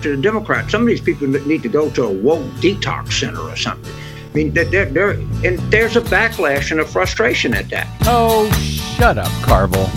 [0.00, 0.72] talk to the Democrats.
[0.72, 3.92] Some of these people need to go to a woke detox center or something.
[3.92, 7.88] I mean, they're, they're, and there's a backlash and a frustration at that.
[8.02, 9.90] Oh, shut up, Carville.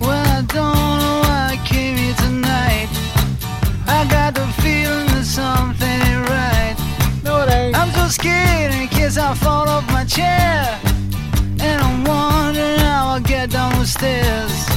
[0.00, 2.88] Well, I don't know why I came here tonight.
[3.86, 6.76] I got the feeling that something ain't right.
[7.22, 7.76] No, it ain't.
[7.76, 10.80] I'm so scared in case I fall off my chair.
[11.60, 14.69] And I'm wondering how I'll get down the stairs.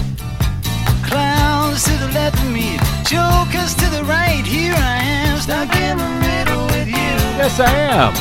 [2.13, 4.45] Me, jokers to the right.
[4.45, 6.94] Here I am, stuck in the middle with you.
[6.94, 8.13] Yes, I am.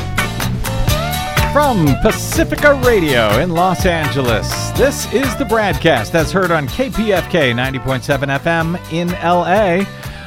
[1.52, 8.38] From Pacifica Radio in Los Angeles, this is the Bradcast that's heard on KPFK 90.7
[8.38, 9.84] FM in LA.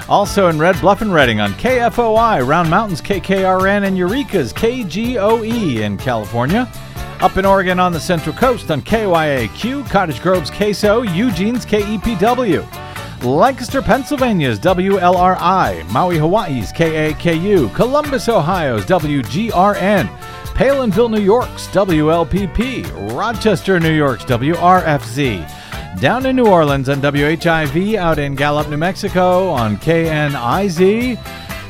[0.08, 5.98] Also in Red Bluff and Redding on KFOI, Round Mountains KKRN, and Eureka's KGOE in
[5.98, 6.72] California.
[7.20, 12.85] Up in Oregon on the Central Coast on KYAQ, Cottage Grove's KSO, Eugene's KEPW.
[13.26, 20.08] Lancaster, Pennsylvania's WLRI, Maui, Hawaii's KAKU, Columbus, Ohio's WGRN,
[20.54, 28.20] Palenville, New York's WLPP, Rochester, New York's WRFZ, down in New Orleans on WHIV, out
[28.20, 31.18] in Gallup, New Mexico on KNIZ,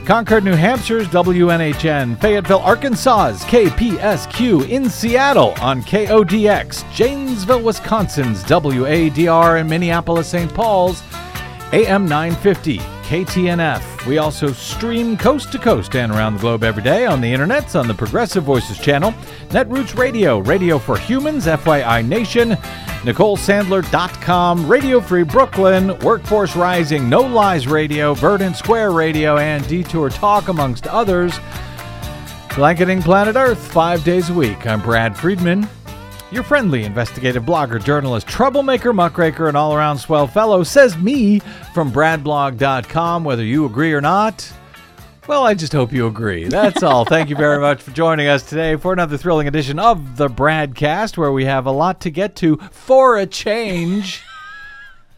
[0.05, 9.69] Concord, New Hampshire's WNHN, Fayetteville, Arkansas's KPSQ, in Seattle on KODX, Janesville, Wisconsin's WADR, and
[9.69, 10.53] Minneapolis, St.
[10.53, 11.01] Paul's
[11.73, 14.05] AM 950, KTNF.
[14.05, 17.77] We also stream coast to coast and around the globe every day on the internets
[17.77, 19.11] on the Progressive Voices channel,
[19.49, 22.51] Netroots Radio, Radio for Humans, FYI Nation,
[23.01, 30.47] NicoleSandler.com, Radio Free Brooklyn, Workforce Rising, No Lies Radio, Verdant Square Radio, and Detour Talk,
[30.47, 31.33] amongst others.
[32.55, 34.65] Blanketing Planet Earth five days a week.
[34.65, 35.67] I'm Brad Friedman,
[36.35, 41.39] your friendly investigative blogger, journalist, troublemaker, muckraker, and all around swell fellow, says me
[41.73, 43.23] from BradBlog.com.
[43.23, 44.51] Whether you agree or not,
[45.27, 46.47] well, I just hope you agree.
[46.49, 47.05] That's all.
[47.05, 51.17] Thank you very much for joining us today for another thrilling edition of the Bradcast,
[51.17, 54.21] where we have a lot to get to for a change.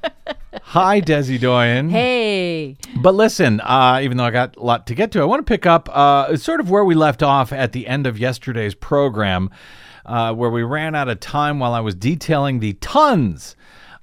[0.61, 1.89] Hi, Desi Doyen.
[1.89, 2.77] Hey.
[3.01, 5.51] But listen, uh, even though I got a lot to get to, I want to
[5.51, 9.49] pick up uh, sort of where we left off at the end of yesterday's program,
[10.07, 13.55] uh, where we ran out of time while I was detailing the tons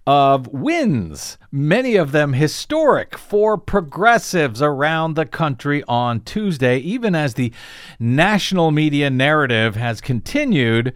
[0.06, 7.34] of wins, many of them historic for progressives around the country on Tuesday, even as
[7.34, 7.53] the
[7.98, 10.93] national media narrative has continued.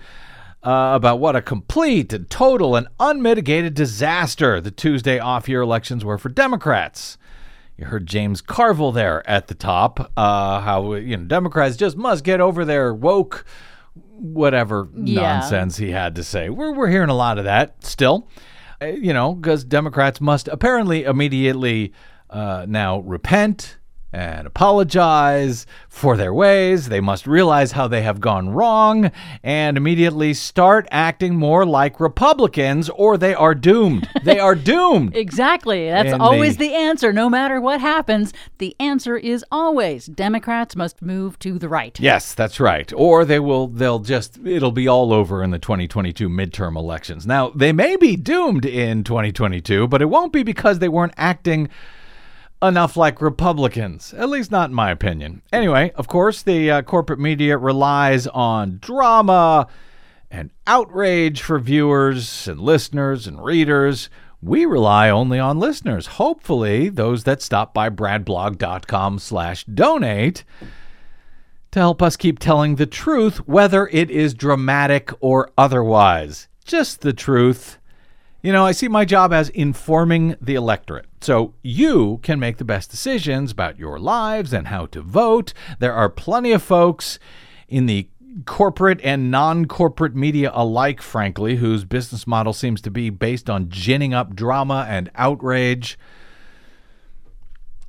[0.61, 6.05] Uh, about what a complete and total and unmitigated disaster the Tuesday off year elections
[6.05, 7.17] were for Democrats.
[7.77, 12.25] You heard James Carville there at the top, uh, how you know Democrats just must
[12.25, 13.45] get over their woke,
[14.19, 15.23] whatever Yeah.
[15.39, 16.49] nonsense he had to say.
[16.51, 18.29] We're we're hearing a lot of that still,
[18.81, 21.93] Uh, you know, because Democrats must apparently immediately
[22.31, 23.78] uh, now repent
[24.13, 26.89] and apologize for their ways.
[26.89, 29.11] They must realize how they have gone wrong
[29.43, 34.09] and immediately start acting more like Republicans, or they are doomed.
[34.23, 35.15] they are doomed.
[35.17, 35.89] Exactly.
[35.91, 37.13] That's And always the- the answer.
[37.13, 41.99] No matter what happens, the answer is always Democrats must move to the right.
[42.01, 42.93] Yes, that's right.
[42.95, 47.27] Or they will they'll just it'll be all over in the 2022 midterm elections.
[47.27, 51.69] Now, they may be doomed in 2022, but it won't be because they weren't acting
[52.63, 55.43] enough like Republicans, at least not in my opinion.
[55.53, 59.69] Anyway, of course, the uh, corporate media relies on drama
[60.31, 64.11] and outrage for viewers and listeners and readers.
[64.41, 66.07] We rely only on listeners.
[66.07, 70.45] Hopefully, those that stop by bradblog.com slash donate
[71.71, 76.49] to help us keep telling the truth, whether it is dramatic or otherwise.
[76.65, 77.78] Just the truth.
[78.49, 81.05] You know, I see my job as informing the electorate.
[81.21, 85.53] So you can make the best decisions about your lives and how to vote.
[85.81, 87.19] There are plenty of folks
[87.69, 88.09] in the
[88.47, 93.69] corporate and non corporate media alike, frankly, whose business model seems to be based on
[93.69, 95.99] ginning up drama and outrage.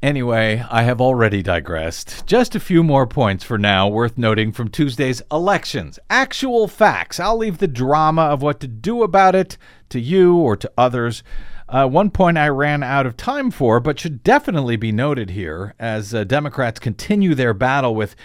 [0.01, 2.25] Anyway, I have already digressed.
[2.25, 5.99] Just a few more points for now worth noting from Tuesday's elections.
[6.09, 7.17] Actual facts.
[7.17, 9.57] I'll leave the drama of what to do about it
[9.89, 11.23] to you or to others.
[11.67, 15.75] Uh, one point I ran out of time for, but should definitely be noted here
[15.79, 18.15] as uh, Democrats continue their battle with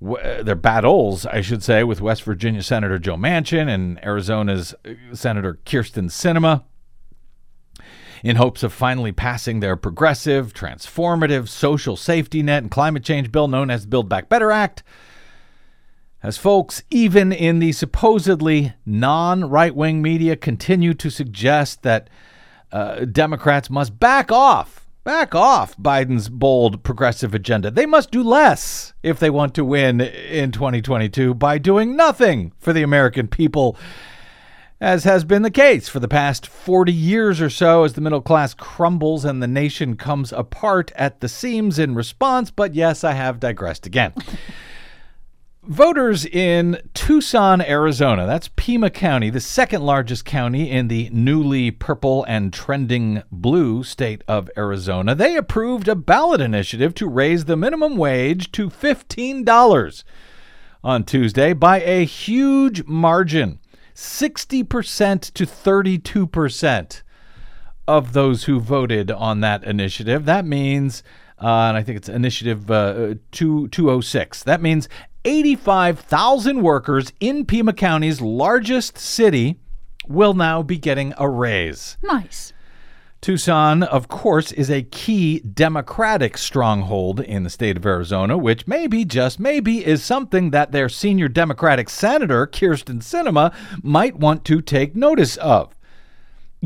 [0.00, 4.74] w- uh, their battles, I should say, with West Virginia Senator Joe Manchin and Arizona's
[4.84, 6.64] uh, Senator Kyrsten Sinema
[8.22, 13.48] in hopes of finally passing their progressive, transformative social safety net and climate change bill
[13.48, 14.82] known as the Build Back Better Act.
[16.22, 22.10] As folks, even in the supposedly non right wing media, continue to suggest that
[22.72, 27.70] uh, Democrats must back off, Back off Biden's bold progressive agenda.
[27.70, 32.74] They must do less if they want to win in 2022 by doing nothing for
[32.74, 33.78] the American people,
[34.78, 38.20] as has been the case for the past 40 years or so as the middle
[38.20, 42.50] class crumbles and the nation comes apart at the seams in response.
[42.50, 44.12] But yes, I have digressed again.
[45.70, 52.24] Voters in Tucson, Arizona, that's Pima County, the second largest county in the newly purple
[52.24, 57.96] and trending blue state of Arizona, they approved a ballot initiative to raise the minimum
[57.96, 60.02] wage to $15
[60.82, 63.60] on Tuesday by a huge margin
[63.94, 67.02] 60% to 32%
[67.86, 70.24] of those who voted on that initiative.
[70.24, 71.04] That means
[71.40, 74.42] uh, and I think it's Initiative uh, 2, 206.
[74.42, 74.88] That means
[75.24, 79.60] 85,000 workers in Pima County's largest city
[80.08, 81.98] will now be getting a raise.
[82.02, 82.52] Nice.
[83.20, 89.04] Tucson, of course, is a key Democratic stronghold in the state of Arizona, which maybe,
[89.04, 94.96] just maybe, is something that their senior Democratic Senator, Kyrsten Sinema, might want to take
[94.96, 95.76] notice of,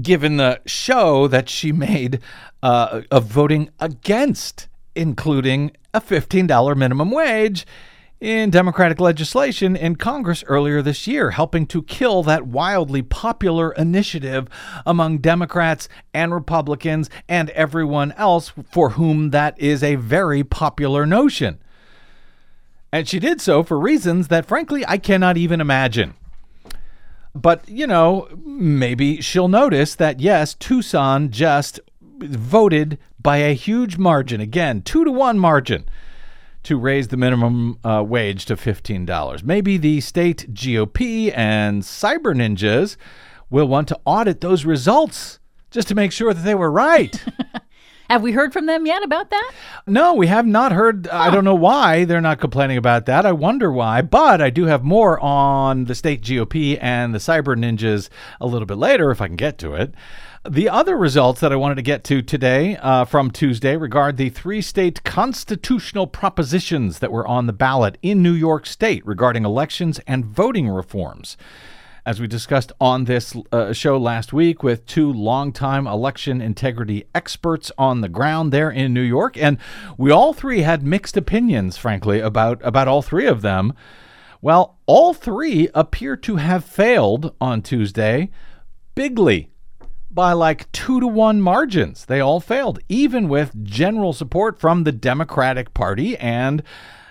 [0.00, 2.20] given the show that she made
[2.62, 7.66] uh, of voting against including a $15 minimum wage
[8.24, 14.48] in Democratic legislation in Congress earlier this year, helping to kill that wildly popular initiative
[14.86, 21.58] among Democrats and Republicans and everyone else for whom that is a very popular notion.
[22.90, 26.14] And she did so for reasons that, frankly, I cannot even imagine.
[27.34, 34.40] But, you know, maybe she'll notice that, yes, Tucson just voted by a huge margin,
[34.40, 35.84] again, two to one margin,
[36.64, 39.44] to raise the minimum uh, wage to $15.
[39.44, 42.96] Maybe the state GOP and cyber ninjas
[43.50, 45.38] will want to audit those results
[45.70, 47.22] just to make sure that they were right.
[48.10, 49.52] Have we heard from them yet about that?
[49.86, 51.08] No, we have not heard.
[51.10, 51.16] Huh.
[51.16, 53.24] I don't know why they're not complaining about that.
[53.24, 54.02] I wonder why.
[54.02, 58.10] But I do have more on the state GOP and the cyber ninjas
[58.42, 59.94] a little bit later if I can get to it.
[60.46, 64.28] The other results that I wanted to get to today uh, from Tuesday regard the
[64.28, 70.00] three state constitutional propositions that were on the ballot in New York State regarding elections
[70.06, 71.38] and voting reforms.
[72.04, 77.72] As we discussed on this uh, show last week with two longtime election integrity experts
[77.78, 79.56] on the ground there in New York, and
[79.96, 83.72] we all three had mixed opinions, frankly, about, about all three of them.
[84.42, 88.28] Well, all three appear to have failed on Tuesday
[88.94, 89.53] bigly
[90.14, 92.04] by like two to one margins.
[92.04, 96.62] They all failed, even with general support from the Democratic Party and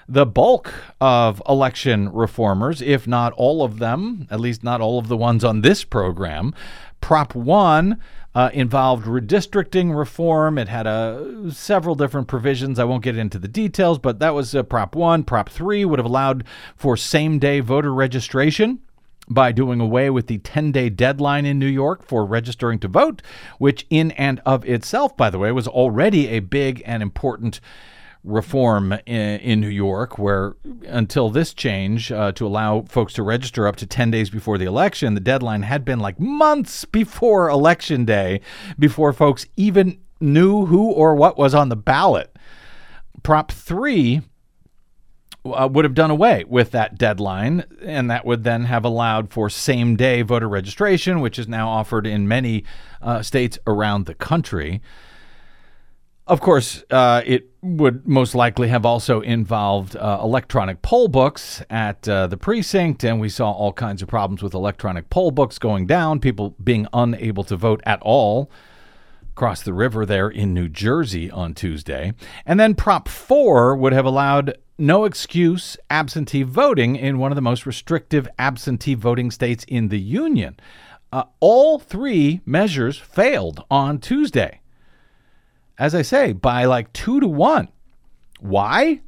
[0.07, 5.07] the bulk of election reformers, if not all of them, at least not all of
[5.07, 6.53] the ones on this program.
[7.01, 7.99] Prop 1
[8.35, 10.57] uh, involved redistricting reform.
[10.57, 12.79] It had uh, several different provisions.
[12.79, 15.23] I won't get into the details, but that was uh, Prop 1.
[15.23, 16.43] Prop 3 would have allowed
[16.75, 18.79] for same day voter registration
[19.29, 23.21] by doing away with the 10 day deadline in New York for registering to vote,
[23.57, 27.59] which, in and of itself, by the way, was already a big and important
[28.23, 30.55] reform in, in New York, where
[30.87, 34.65] until this change uh, to allow folks to register up to 10 days before the
[34.65, 38.39] election, the deadline had been like months before election day,
[38.79, 42.37] before folks even knew who or what was on the ballot.
[43.23, 44.21] Prop 3
[45.45, 49.49] uh, would have done away with that deadline, and that would then have allowed for
[49.49, 52.63] same day voter registration, which is now offered in many
[53.01, 54.81] uh, states around the country.
[56.25, 62.07] Of course, uh, it would most likely have also involved uh, electronic poll books at
[62.07, 65.85] uh, the precinct, and we saw all kinds of problems with electronic poll books going
[65.85, 68.49] down, people being unable to vote at all
[69.33, 72.13] across the river there in New Jersey on Tuesday.
[72.45, 77.41] And then Prop 4 would have allowed no excuse absentee voting in one of the
[77.41, 80.59] most restrictive absentee voting states in the Union.
[81.11, 84.61] Uh, all three measures failed on Tuesday.
[85.77, 87.69] As I say, by like two to one.
[88.39, 89.01] Why?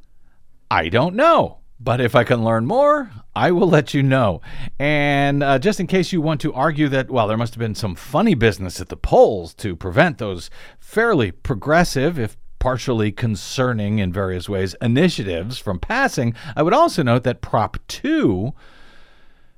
[0.70, 1.58] I don't know.
[1.78, 4.40] But if I can learn more, I will let you know.
[4.78, 7.74] And uh, just in case you want to argue that, well, there must have been
[7.74, 14.12] some funny business at the polls to prevent those fairly progressive, if partially concerning in
[14.12, 18.52] various ways initiatives from passing, I would also note that Prop 2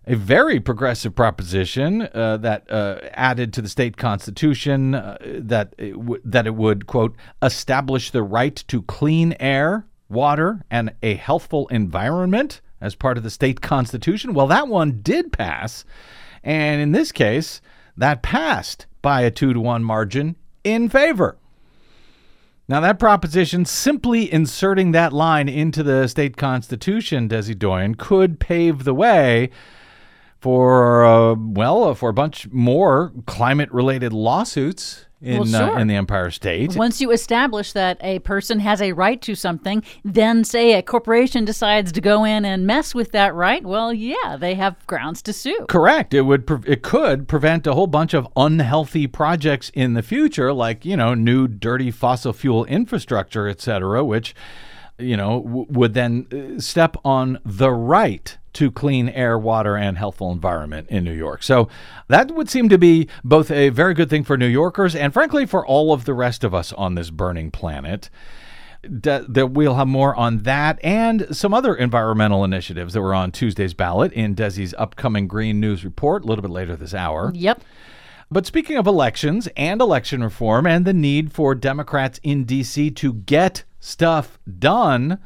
[0.07, 5.93] a very progressive proposition uh, that uh, added to the state constitution uh, that it
[5.93, 11.67] w- that it would quote establish the right to clean air, water, and a healthful
[11.69, 14.35] environment as part of the state constitution.
[14.35, 15.87] Well, that one did pass,
[16.45, 17.63] and in this case,
[17.97, 21.39] that passed by a two to one margin in favor
[22.71, 28.85] Now, that proposition, simply inserting that line into the state constitution, Desi Doyen, could pave
[28.85, 29.49] the way
[30.39, 35.77] for, uh, well, for a bunch more climate related lawsuits in, Well, sure.
[35.77, 36.77] uh, in the Empire State.
[36.77, 41.45] Once you establish that a person has a right to something, then say a corporation
[41.45, 45.33] decides to go in and mess with that right, well, yeah, they have grounds to
[45.33, 45.67] sue.
[45.69, 46.15] Correct.
[46.15, 46.47] It would.
[46.47, 50.97] Pre- it could prevent a whole bunch of unhealthy projects in the future, like you
[50.97, 54.35] know, new dirty fossil fuel infrastructure, et cetera, which
[54.99, 59.97] you know w- would then uh, step on the right to clean air, water, and
[59.97, 61.45] healthful environment in New York.
[61.45, 61.69] So
[62.09, 65.47] that would seem to be both a very good thing for New Yorkers and, frankly,
[65.47, 68.11] for all of the rest of us on this burning planet
[68.83, 73.31] that that we'll have more on that and some other environmental initiatives that were on
[73.31, 77.31] Tuesday's ballot in Desi's upcoming Green News report a little bit later this hour.
[77.35, 77.63] Yep.
[78.31, 82.91] But speaking of elections and election reform and the need for Democrats in D.C.
[82.91, 85.19] to get stuff done,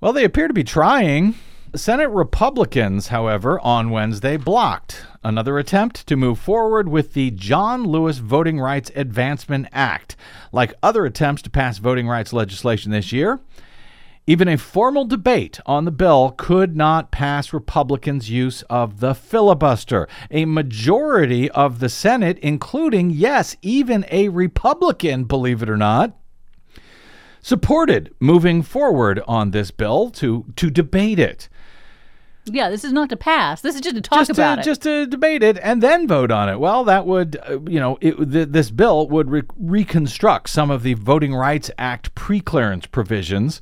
[0.00, 1.34] well, they appear to be trying.
[1.74, 8.18] Senate Republicans, however, on Wednesday blocked another attempt to move forward with the John Lewis
[8.18, 10.16] Voting Rights Advancement Act.
[10.52, 13.40] Like other attempts to pass voting rights legislation this year,
[14.26, 20.08] even a formal debate on the bill could not pass Republicans' use of the filibuster.
[20.30, 26.16] A majority of the Senate, including, yes, even a Republican, believe it or not,
[27.42, 31.48] supported moving forward on this bill to, to debate it.
[32.46, 33.60] Yeah, this is not to pass.
[33.60, 34.64] This is just to talk just about to, it.
[34.64, 36.60] just to debate it and then vote on it.
[36.60, 40.82] Well, that would, uh, you know, it, th- this bill would re- reconstruct some of
[40.82, 43.60] the Voting Rights Act preclearance provisions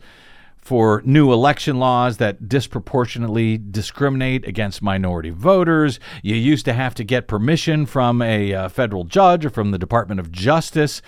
[0.59, 6.01] for new election laws that disproportionately discriminate against minority voters.
[6.23, 9.79] You used to have to get permission from a uh, federal judge or from the
[9.79, 11.03] Department of Justice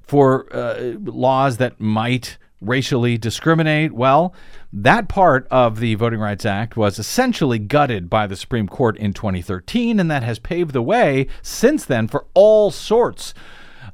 [0.00, 3.92] for uh, laws that might racially discriminate.
[3.92, 4.34] Well,
[4.72, 9.12] that part of the Voting Rights Act was essentially gutted by the Supreme Court in
[9.12, 13.34] 2013, and that has paved the way since then for all sorts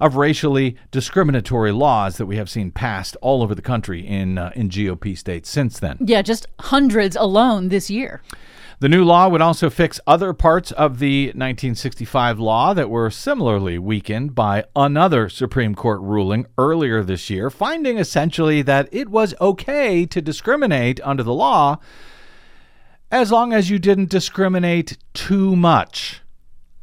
[0.01, 4.51] of racially discriminatory laws that we have seen passed all over the country in uh,
[4.55, 5.97] in GOP states since then.
[6.01, 8.23] yeah, just hundreds alone this year.
[8.79, 13.79] The new law would also fix other parts of the 1965 law that were similarly
[13.79, 20.05] weakened by another Supreme Court ruling earlier this year, finding essentially that it was okay
[20.05, 21.79] to discriminate under the law
[23.11, 26.21] as long as you didn't discriminate too much.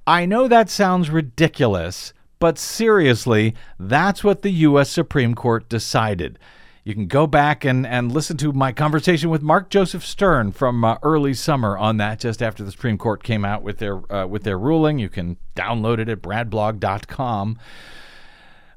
[0.07, 4.89] I know that sounds ridiculous, but seriously, that's what the U.S.
[4.89, 6.39] Supreme Court decided.
[6.83, 10.83] You can go back and, and listen to my conversation with Mark Joseph Stern from
[10.83, 14.27] uh, early summer on that, just after the Supreme Court came out with their uh,
[14.27, 14.99] with their ruling.
[14.99, 17.57] You can download it at bradblog.com.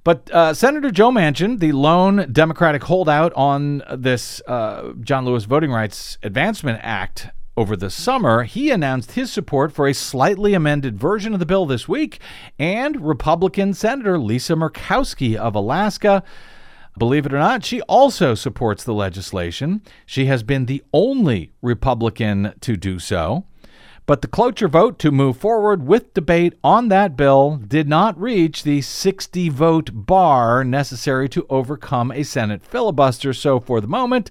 [0.05, 5.73] But uh, Senator Joe Manchin, the lone Democratic holdout on this uh, John Lewis Voting
[5.73, 11.33] Rights Advancement Act over the summer, he announced his support for a slightly amended version
[11.33, 12.21] of the bill this week.
[12.57, 16.23] And Republican Senator Lisa Murkowski of Alaska,
[16.99, 19.83] believe it or not, she also supports the legislation.
[20.05, 23.45] She has been the only Republican to do so.
[24.07, 28.63] But the cloture vote to move forward with debate on that bill did not reach
[28.63, 33.33] the 60 vote bar necessary to overcome a Senate filibuster.
[33.33, 34.31] So for the moment,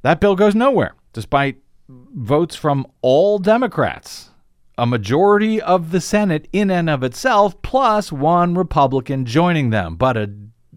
[0.00, 1.58] that bill goes nowhere, despite
[1.88, 4.30] votes from all Democrats.
[4.78, 9.96] A majority of the Senate in and of itself, plus one Republican joining them.
[9.96, 10.30] But a,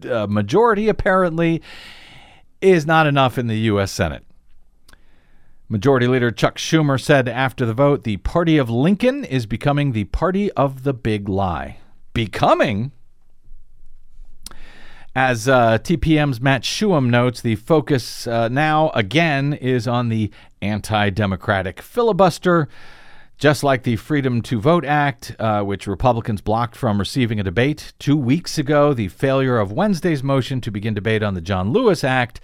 [0.04, 1.62] a majority apparently
[2.60, 3.90] is not enough in the U.S.
[3.90, 4.24] Senate.
[5.68, 10.04] Majority Leader Chuck Schumer said after the vote the party of Lincoln is becoming the
[10.04, 11.78] party of the big lie.
[12.12, 12.92] Becoming?
[15.14, 20.30] As uh, TPM's Matt Shuham notes, the focus uh, now again is on the
[20.60, 22.68] anti democratic filibuster.
[23.38, 27.92] Just like the Freedom to Vote Act, uh, which Republicans blocked from receiving a debate
[27.98, 32.04] two weeks ago, the failure of Wednesday's motion to begin debate on the John Lewis
[32.04, 32.40] Act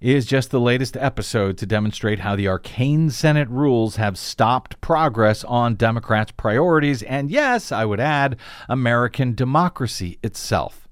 [0.00, 5.42] is just the latest episode to demonstrate how the arcane Senate rules have stopped progress
[5.44, 8.36] on Democrats' priorities, and yes, I would add,
[8.68, 10.87] American democracy itself.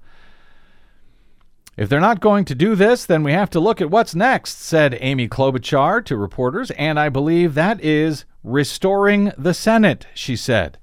[1.77, 4.59] If they're not going to do this, then we have to look at what's next,
[4.59, 10.79] said Amy Klobuchar to reporters, and I believe that is restoring the Senate, she said.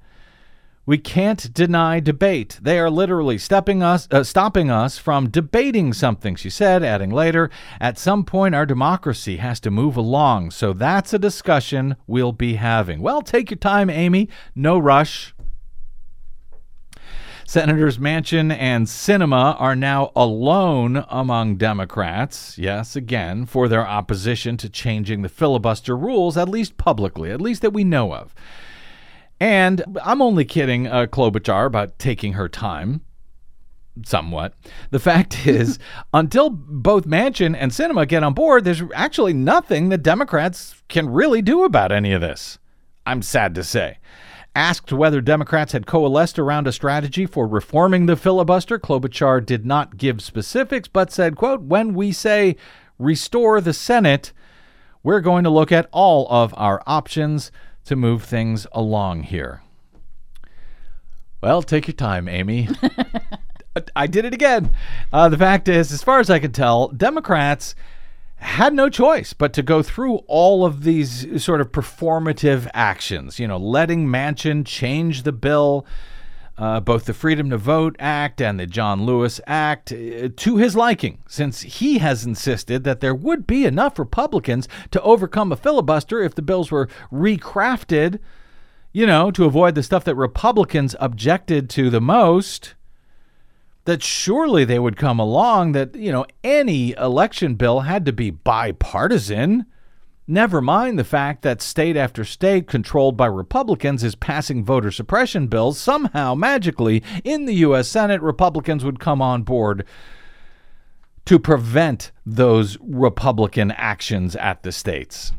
[0.87, 2.61] We can't deny debate.
[2.63, 7.51] They are literally stepping us, uh, stopping us from debating something, she said, adding later,
[7.81, 12.55] at some point our democracy has to move along, so that's a discussion we'll be
[12.55, 13.01] having.
[13.01, 14.29] Well, take your time, Amy.
[14.55, 15.34] No rush.
[17.47, 24.69] Senators Manchin and Sinema are now alone among Democrats, yes, again, for their opposition to
[24.69, 28.35] changing the filibuster rules, at least publicly, at least that we know of.
[29.39, 33.03] And I'm only kidding uh, Klobuchar about taking her time
[34.05, 34.55] somewhat.
[34.91, 35.79] The fact is,
[36.13, 41.43] until both Manchin and Sinema get on board, there's actually nothing that Democrats can really
[41.43, 42.59] do about any of this.
[43.07, 43.99] I'm sad to say.
[44.57, 49.97] Asked whether Democrats had coalesced around a strategy for reforming the filibuster, Klobuchar did not
[49.97, 52.57] give specifics, but said, quote, when we say
[52.99, 54.33] restore the Senate,
[55.03, 57.51] we're going to look at all of our options
[57.85, 59.63] to move things along here.
[61.43, 62.69] Well, take your time, Amy.
[63.97, 64.71] I did it again.
[65.13, 67.75] Uh, the fact is, as far as I can tell, Democrats
[68.45, 73.41] had no choice but to go through all of these sort of performative actions.
[73.41, 75.87] You know, letting Manchin change the bill,
[76.59, 80.77] uh, both the Freedom to Vote Act and the John Lewis Act, uh, to his
[80.77, 86.23] liking, since he has insisted that there would be enough Republicans to overcome a filibuster
[86.23, 88.19] if the bills were recrafted,
[88.93, 92.75] you know, to avoid the stuff that Republicans objected to the most
[93.85, 98.31] that surely they would come along that, you know, any election bill had to be
[98.31, 99.67] bipartisan.
[100.27, 105.49] Never mind the fact that state after state controlled by Republicans is passing voter suppression
[105.49, 105.79] bills.
[105.79, 107.89] Somehow, magically, in the U.S.
[107.89, 109.85] Senate, Republicans would come on board
[111.27, 115.33] to prevent those Republican actions at the states.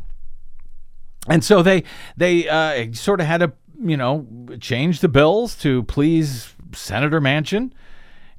[1.28, 1.84] And so they
[2.16, 4.28] they uh, sort of had to, you know,
[4.60, 7.72] change the bills to please Senator Manchin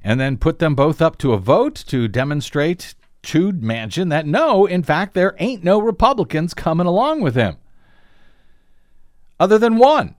[0.03, 4.65] and then put them both up to a vote to demonstrate to Manchin that no,
[4.65, 7.57] in fact, there ain't no Republicans coming along with him.
[9.39, 10.15] Other than one,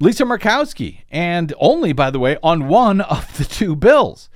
[0.00, 4.30] Lisa Murkowski, and only, by the way, on one of the two bills.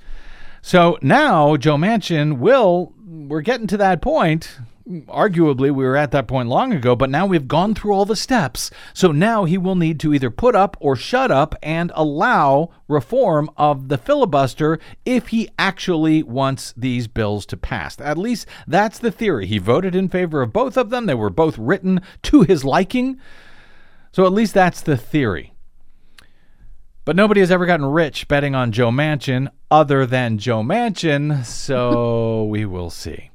[0.61, 6.27] So now Joe Manchin will, we're getting to that point, arguably we were at that
[6.27, 8.69] point long ago, but now we've gone through all the steps.
[8.93, 13.49] So now he will need to either put up or shut up and allow reform
[13.57, 17.99] of the filibuster if he actually wants these bills to pass.
[17.99, 19.47] At least that's the theory.
[19.47, 23.19] He voted in favor of both of them, they were both written to his liking.
[24.11, 25.53] So at least that's the theory.
[27.05, 32.43] But nobody has ever gotten rich betting on Joe Manchin other than Joe Manchin, so
[32.49, 33.29] we will see.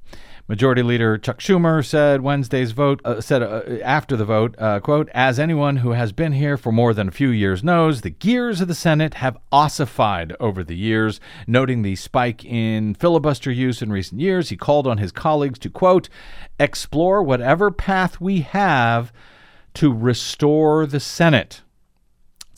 [0.50, 5.10] Majority Leader Chuck Schumer said Wednesday's vote uh, said uh, after the vote, uh, quote,
[5.12, 8.62] as anyone who has been here for more than a few years knows, the gears
[8.62, 11.20] of the Senate have ossified over the years.
[11.46, 15.68] Noting the spike in filibuster use in recent years, he called on his colleagues to
[15.68, 16.08] quote,
[16.58, 19.12] explore whatever path we have
[19.74, 21.60] to restore the Senate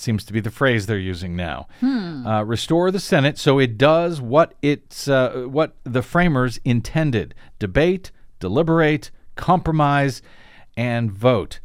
[0.01, 1.69] seems to be the phrase they're using now.
[1.81, 2.27] Hmm.
[2.27, 8.11] Uh, restore the Senate so it does what it's uh, what the framers intended: debate,
[8.39, 10.23] deliberate, compromise,
[10.77, 11.61] and vote.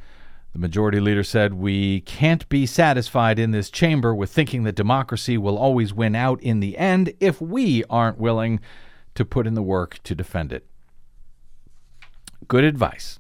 [0.56, 5.38] The majority leader said, We can't be satisfied in this chamber with thinking that democracy
[5.38, 8.62] will always win out in the end if we aren't willing
[9.16, 10.66] to put in the work to defend it.
[12.48, 13.20] Good advice.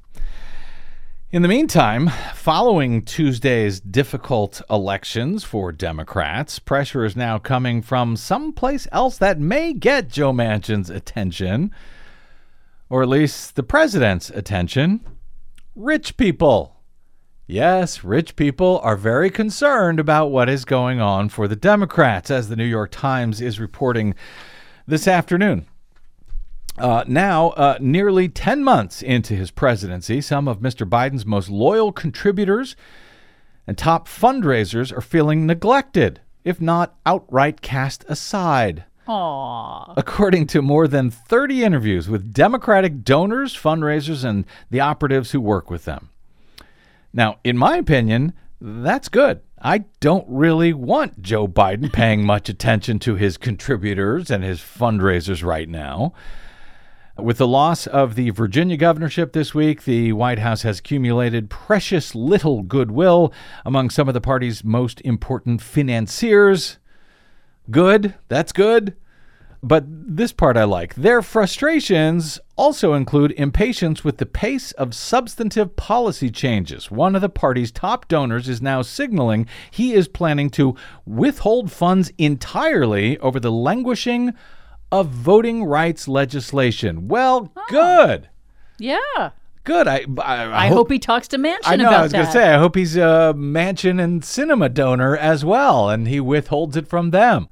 [1.31, 8.87] In the meantime, following Tuesday's difficult elections for Democrats, pressure is now coming from someplace
[8.91, 11.71] else that may get Joe Manchin's attention,
[12.89, 15.01] or at least the president's attention
[15.75, 16.75] rich people.
[17.47, 22.49] Yes, rich people are very concerned about what is going on for the Democrats, as
[22.49, 24.13] the New York Times is reporting
[24.85, 25.65] this afternoon.
[26.77, 30.87] Uh, now, uh, nearly 10 months into his presidency, some of Mr.
[30.87, 32.75] Biden's most loyal contributors
[33.65, 38.83] and top fundraisers are feeling neglected, if not outright cast aside.
[39.07, 39.93] Aww.
[39.95, 45.69] According to more than 30 interviews with Democratic donors, fundraisers, and the operatives who work
[45.69, 46.09] with them.
[47.13, 49.41] Now, in my opinion, that's good.
[49.61, 55.43] I don't really want Joe Biden paying much attention to his contributors and his fundraisers
[55.43, 56.13] right now.
[57.17, 62.13] With the loss of the Virginia governorship this week, the White House has accumulated precious
[62.13, 63.31] little goodwill
[63.65, 66.77] among some of the party's most important financiers.
[67.71, 68.97] Good, that's good.
[69.63, 70.93] But this part I like.
[70.95, 76.91] Their frustrations also include impatience with the pace of substantive policy changes.
[76.91, 80.75] One of the party's top donors is now signaling he is planning to
[81.05, 84.33] withhold funds entirely over the languishing
[84.91, 87.07] of voting rights legislation.
[87.07, 87.65] Well, oh.
[87.69, 88.29] good.
[88.77, 89.31] Yeah.
[89.63, 89.87] Good.
[89.87, 91.89] I I, I hope he talks to Manchin I know.
[91.89, 92.53] I was going to say.
[92.53, 97.09] I hope he's a Manchin and Sinema donor as well, and he withholds it from
[97.09, 97.49] them.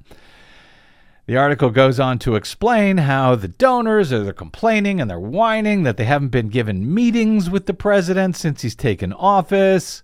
[1.26, 5.82] The article goes on to explain how the donors are they're complaining and they're whining
[5.84, 10.02] that they haven't been given meetings with the president since he's taken office.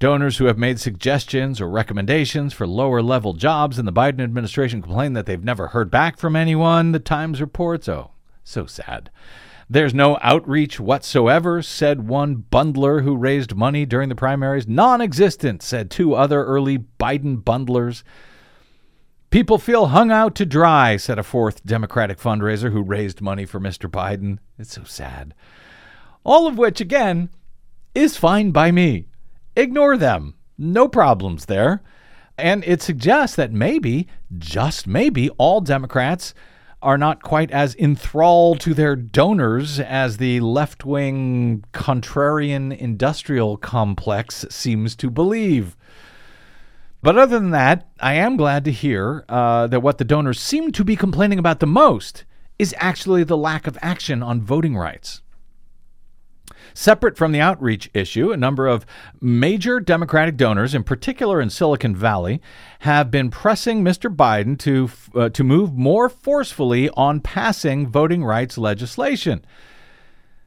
[0.00, 4.80] Donors who have made suggestions or recommendations for lower level jobs in the Biden administration
[4.80, 7.86] complain that they've never heard back from anyone, the Times reports.
[7.86, 9.10] Oh, so sad.
[9.68, 14.66] There's no outreach whatsoever, said one bundler who raised money during the primaries.
[14.66, 18.02] Non existent, said two other early Biden bundlers.
[19.28, 23.60] People feel hung out to dry, said a fourth Democratic fundraiser who raised money for
[23.60, 23.88] Mr.
[23.90, 24.38] Biden.
[24.58, 25.34] It's so sad.
[26.24, 27.28] All of which, again,
[27.94, 29.09] is fine by me.
[29.56, 30.34] Ignore them.
[30.58, 31.82] No problems there.
[32.38, 34.08] And it suggests that maybe,
[34.38, 36.34] just maybe, all Democrats
[36.82, 44.46] are not quite as enthralled to their donors as the left wing contrarian industrial complex
[44.48, 45.76] seems to believe.
[47.02, 50.72] But other than that, I am glad to hear uh, that what the donors seem
[50.72, 52.24] to be complaining about the most
[52.58, 55.22] is actually the lack of action on voting rights.
[56.74, 58.86] Separate from the outreach issue, a number of
[59.20, 62.40] major Democratic donors, in particular in Silicon Valley,
[62.80, 64.14] have been pressing Mr.
[64.14, 69.44] Biden to uh, to move more forcefully on passing voting rights legislation,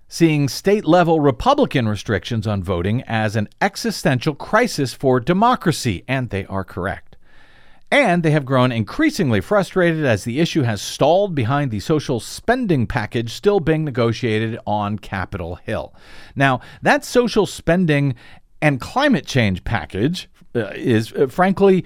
[0.08, 6.64] seeing state-level Republican restrictions on voting as an existential crisis for democracy, and they are
[6.64, 7.13] correct.
[7.94, 12.88] And they have grown increasingly frustrated as the issue has stalled behind the social spending
[12.88, 15.94] package still being negotiated on Capitol Hill.
[16.36, 18.16] Now, that social spending
[18.64, 21.86] and climate change package uh, is, uh, frankly,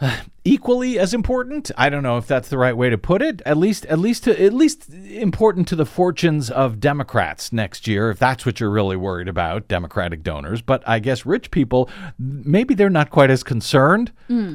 [0.44, 1.70] equally as important.
[1.76, 3.42] I don't know if that's the right way to put it.
[3.46, 8.10] At least, at least, to, at least important to the fortunes of Democrats next year,
[8.10, 10.62] if that's what you're really worried about, Democratic donors.
[10.62, 14.54] But I guess rich people, maybe they're not quite as concerned hmm.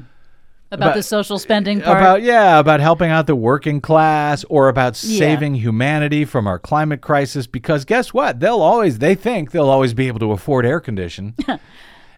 [0.72, 1.98] about, About- the social spending part.
[1.98, 5.20] about yeah, about helping out the working class or about Yeah.
[5.20, 7.48] saving humanity from our climate crisis.
[7.48, 8.40] Because guess what?
[8.40, 11.36] They'll always they think they'll always be able to afford air condition.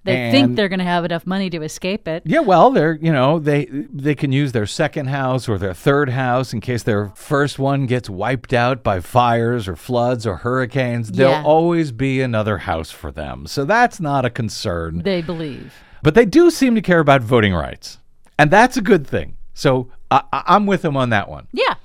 [0.03, 2.23] they think they're going to have enough money to escape it.
[2.25, 6.09] Yeah, well, they're you know they they can use their second house or their third
[6.09, 11.09] house in case their first one gets wiped out by fires or floods or hurricanes.
[11.11, 11.17] Yeah.
[11.27, 15.03] There'll always be another house for them, so that's not a concern.
[15.03, 15.73] They believe.
[16.03, 17.99] But they do seem to care about voting rights,
[18.39, 19.37] and that's a good thing.
[19.53, 21.47] So I- I'm with them on that one.
[21.53, 21.75] Yeah.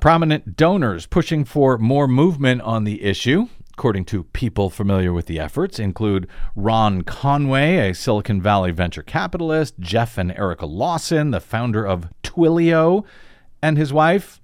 [0.00, 3.48] Prominent donors pushing for more movement on the issue,
[3.82, 9.74] according to people familiar with the efforts, include Ron Conway, a Silicon Valley venture capitalist,
[9.80, 13.04] Jeff and Erica Lawson, the founder of Twilio,
[13.60, 14.40] and his wife.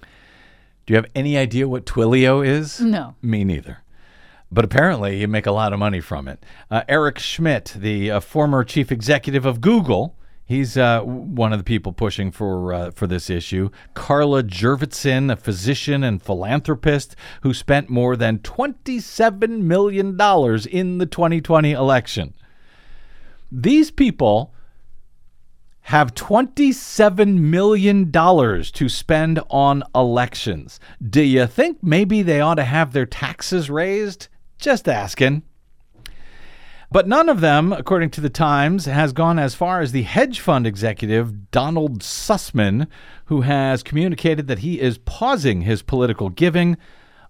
[0.00, 2.80] Do you have any idea what Twilio is?
[2.80, 3.16] No.
[3.20, 3.82] Me neither.
[4.50, 6.42] But apparently, you make a lot of money from it.
[6.70, 10.16] Uh, Eric Schmidt, the uh, former chief executive of Google,
[10.50, 13.70] he's uh, one of the people pushing for uh, for this issue.
[13.94, 21.06] Carla Jurvetson, a physician and philanthropist who spent more than twenty-seven million dollars in the
[21.06, 22.34] 2020 election.
[23.50, 24.52] These people
[25.82, 30.78] have $27 million to spend on elections.
[31.02, 34.28] Do you think maybe they ought to have their taxes raised?
[34.58, 35.42] Just asking.
[36.92, 40.40] But none of them, according to the Times, has gone as far as the hedge
[40.40, 42.88] fund executive Donald Sussman,
[43.26, 46.76] who has communicated that he is pausing his political giving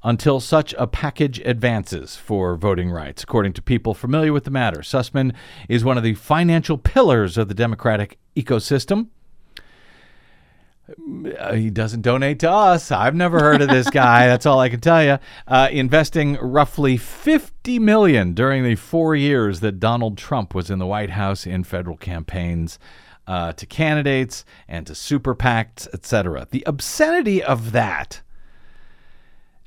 [0.02, 4.80] until such a package advances for voting rights, according to people familiar with the matter.
[4.80, 5.34] Sussman
[5.68, 9.08] is one of the financial pillars of the Democratic ecosystem.
[11.38, 12.90] Uh, he doesn't donate to us.
[12.90, 14.26] I've never heard of this guy.
[14.26, 15.18] That's all I can tell you.
[15.46, 20.86] Uh, investing roughly 50 million during the four years that Donald Trump was in the
[20.86, 22.78] White House in federal campaigns
[23.26, 26.48] uh, to candidates and to super PACs, etc.
[26.50, 28.22] The obscenity of that.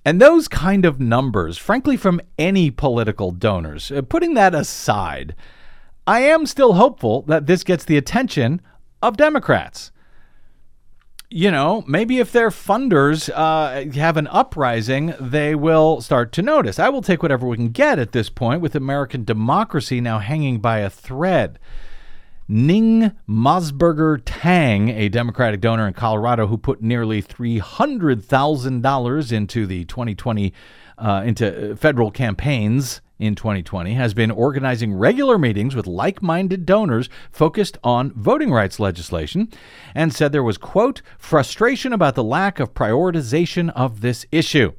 [0.06, 5.34] And those kind of numbers, frankly, from any political donors, uh, putting that aside,
[6.06, 8.62] I am still hopeful that this gets the attention
[9.02, 9.93] of Democrats
[11.34, 16.78] you know, maybe if their funders uh, have an uprising, they will start to notice.
[16.78, 20.60] I will take whatever we can get at this point with American democracy now hanging
[20.60, 21.58] by a thread.
[22.48, 30.54] Ning Mosberger Tang, a Democratic donor in Colorado who put nearly $300,000 into the 2020
[31.04, 37.78] uh, into federal campaigns in 2020, has been organizing regular meetings with like-minded donors focused
[37.84, 39.50] on voting rights legislation
[39.94, 44.72] and said there was quote frustration about the lack of prioritization of this issue.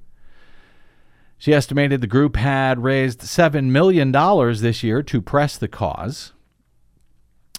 [1.36, 6.32] She estimated the group had raised $7 million this year to press the cause.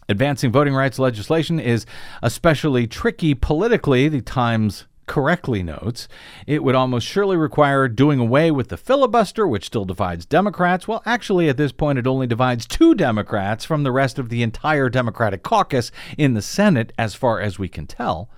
[0.09, 1.85] Advancing voting rights legislation is
[2.23, 6.07] especially tricky politically, the Times correctly notes.
[6.47, 10.87] It would almost surely require doing away with the filibuster, which still divides Democrats.
[10.87, 14.43] Well, actually, at this point, it only divides two Democrats from the rest of the
[14.43, 18.29] entire Democratic caucus in the Senate, as far as we can tell.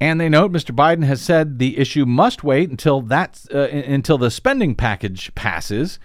[0.00, 0.74] And they note Mr.
[0.74, 5.98] Biden has said the issue must wait until that uh, until the spending package passes,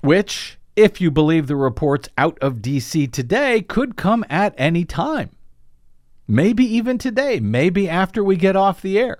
[0.00, 3.06] which, if you believe the reports out of D.C.
[3.06, 5.30] today, could come at any time.
[6.32, 9.18] Maybe even today, maybe after we get off the air.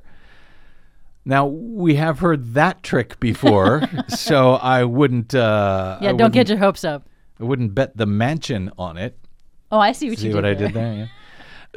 [1.26, 5.34] Now we have heard that trick before, so I wouldn't.
[5.34, 7.06] Uh, Yeah, I don't get wouldn't- your hopes up.
[7.38, 9.18] I wouldn't bet the mansion on it.
[9.70, 10.66] Oh, I see what See you what did I there.
[10.68, 10.94] did there?
[10.94, 11.06] Yeah.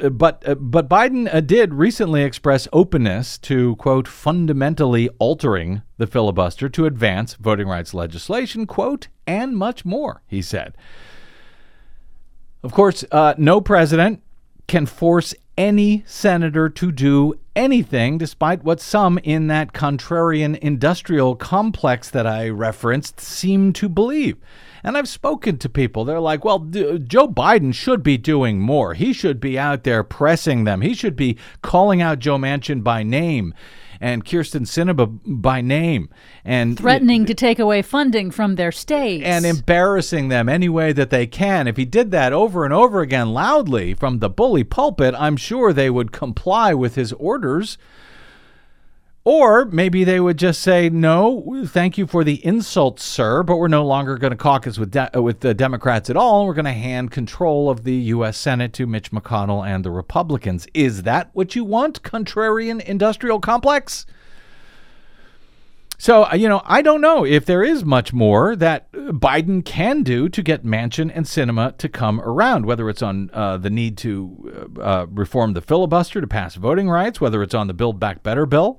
[0.06, 6.06] Uh, But uh, but Biden uh, did recently express openness to quote fundamentally altering the
[6.06, 10.22] filibuster to advance voting rights legislation quote and much more.
[10.26, 10.76] He said.
[12.62, 14.22] Of course, uh, no president
[14.66, 22.10] can force any senator to do anything, despite what some in that contrarian industrial complex
[22.10, 24.36] that I referenced seem to believe.
[24.84, 26.04] And I've spoken to people.
[26.04, 28.94] They're like, well, d- Joe Biden should be doing more.
[28.94, 30.82] He should be out there pressing them.
[30.82, 33.54] He should be calling out Joe Manchin by name
[34.00, 36.08] and Kyrsten Sinema by name
[36.44, 39.24] and Threatening to take away funding from their states.
[39.24, 41.66] and embarrassing them any way that they can.
[41.66, 45.72] If he did that over and over again loudly from the bully pulpit, I'm sure
[45.72, 47.78] they would comply with his orders.
[49.26, 53.66] Or maybe they would just say, "No, thank you for the insult, sir, but we're
[53.66, 56.46] no longer going to caucus with de- with the Democrats at all.
[56.46, 58.38] We're going to hand control of the U.S.
[58.38, 64.06] Senate to Mitch McConnell and the Republicans." Is that what you want, contrarian industrial complex?
[65.98, 69.64] So, uh, you know, I don't know if there is much more that uh, Biden
[69.64, 73.70] can do to get Manchin and Sinema to come around, whether it's on uh, the
[73.70, 77.74] need to uh, uh, reform the filibuster to pass voting rights, whether it's on the
[77.74, 78.78] Build Back Better bill.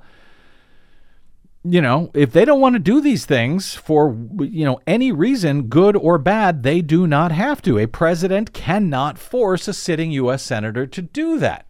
[1.70, 5.64] You know, if they don't want to do these things for, you know, any reason,
[5.64, 7.80] good or bad, they do not have to.
[7.80, 10.44] A president cannot force a sitting U.S.
[10.44, 11.68] senator to do that.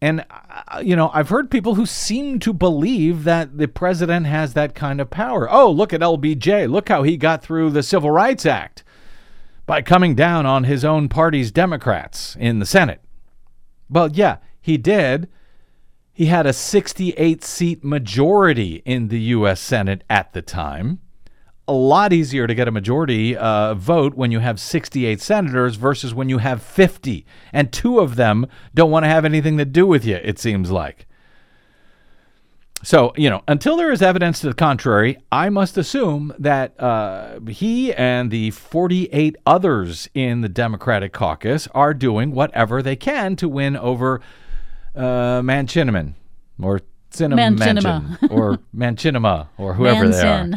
[0.00, 4.52] And, uh, you know, I've heard people who seem to believe that the president has
[4.54, 5.50] that kind of power.
[5.50, 6.70] Oh, look at LBJ.
[6.70, 8.84] Look how he got through the Civil Rights Act
[9.64, 13.00] by coming down on his own party's Democrats in the Senate.
[13.88, 15.28] Well, yeah, he did.
[16.16, 19.60] He had a 68 seat majority in the U.S.
[19.60, 21.00] Senate at the time.
[21.68, 26.14] A lot easier to get a majority uh, vote when you have 68 senators versus
[26.14, 27.26] when you have 50.
[27.52, 30.70] And two of them don't want to have anything to do with you, it seems
[30.70, 31.06] like.
[32.82, 37.40] So, you know, until there is evidence to the contrary, I must assume that uh,
[37.46, 43.50] he and the 48 others in the Democratic caucus are doing whatever they can to
[43.50, 44.22] win over
[44.96, 45.42] uh,
[46.62, 46.80] or
[47.10, 48.18] Cinnamon Manchinima.
[48.18, 50.48] Manchin or Manchinima or whoever they are.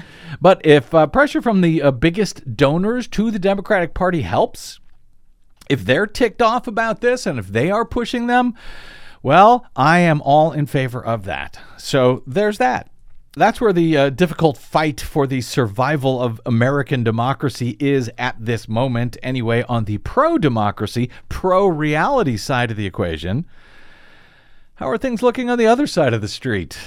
[0.42, 4.80] But if uh, pressure from the uh, biggest donors to the Democratic Party helps,
[5.70, 8.56] if they're ticked off about this and if they are pushing them,
[9.22, 11.60] well, I am all in favor of that.
[11.78, 12.90] So there's that.
[13.34, 18.68] That's where the uh, difficult fight for the survival of American democracy is at this
[18.68, 23.46] moment, anyway, on the pro democracy, pro reality side of the equation.
[24.80, 26.80] How are things looking on the other side of the street?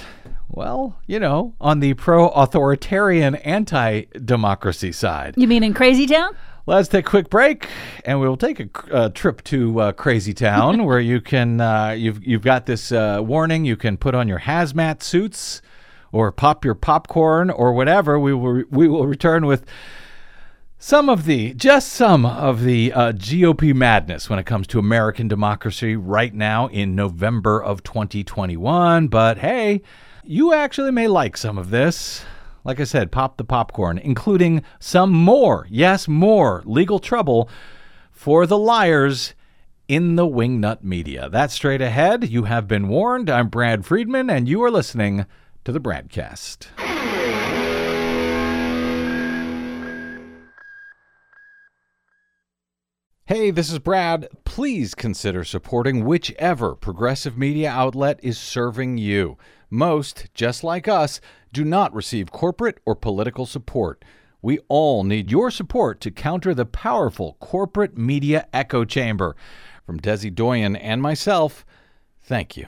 [0.49, 5.35] Well, you know, on the pro authoritarian anti democracy side.
[5.37, 6.35] You mean in Crazy Town?
[6.65, 7.67] Let's take a quick break,
[8.03, 12.25] and we'll take a uh, trip to uh, Crazy Town, where you can uh, you've
[12.25, 13.63] you've got this uh, warning.
[13.63, 15.61] You can put on your hazmat suits,
[16.11, 18.19] or pop your popcorn, or whatever.
[18.19, 19.65] We will we will return with
[20.83, 25.29] some of the just some of the uh, GOP madness when it comes to American
[25.29, 29.07] democracy right now in November of 2021.
[29.07, 29.81] But hey,
[30.25, 32.25] you actually may like some of this.
[32.65, 37.49] Like I said, pop the popcorn, including some more, yes, more legal trouble
[38.11, 39.35] for the liars
[39.87, 41.29] in the wingnut media.
[41.29, 42.27] That's straight ahead.
[42.27, 43.29] You have been warned.
[43.29, 45.27] I'm Brad Friedman, and you are listening
[45.63, 46.67] to the Bradcast.
[53.25, 54.27] Hey, this is Brad.
[54.43, 59.37] Please consider supporting whichever progressive media outlet is serving you.
[59.69, 61.21] Most, just like us,
[61.53, 64.03] do not receive corporate or political support.
[64.41, 69.37] We all need your support to counter the powerful corporate media echo chamber.
[69.85, 71.65] From Desi Doyen and myself,
[72.21, 72.67] thank you.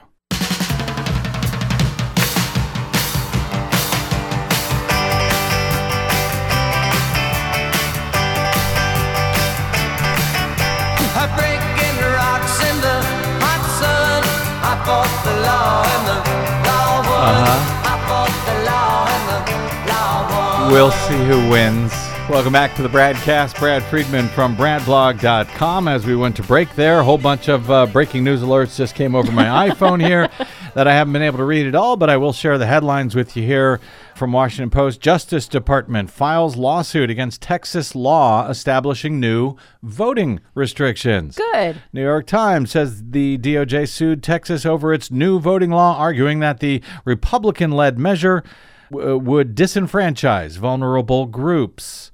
[20.71, 21.91] We'll see who wins.
[22.29, 23.59] Welcome back to the BradCast.
[23.59, 25.87] Brad Friedman from BradBlog.com.
[25.87, 28.93] As we went to break there, a whole bunch of uh, breaking news alerts just
[28.93, 30.29] came over my iPhone here
[30.75, 33.15] that I haven't been able to read at all, but I will share the headlines
[33.15, 33.79] with you here
[34.15, 35.01] from Washington Post.
[35.01, 41.35] Justice Department files lawsuit against Texas law establishing new voting restrictions.
[41.35, 41.81] Good.
[41.93, 46.59] New York Times says the DOJ sued Texas over its new voting law, arguing that
[46.59, 48.43] the Republican led measure
[48.91, 52.11] w- uh, would disenfranchise vulnerable groups.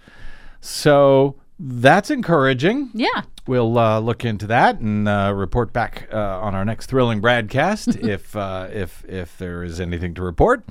[0.60, 2.90] So that's encouraging.
[2.94, 3.22] Yeah.
[3.46, 7.88] We'll uh, look into that and uh, report back uh, on our next thrilling broadcast
[7.96, 10.64] if uh, if if there is anything to report.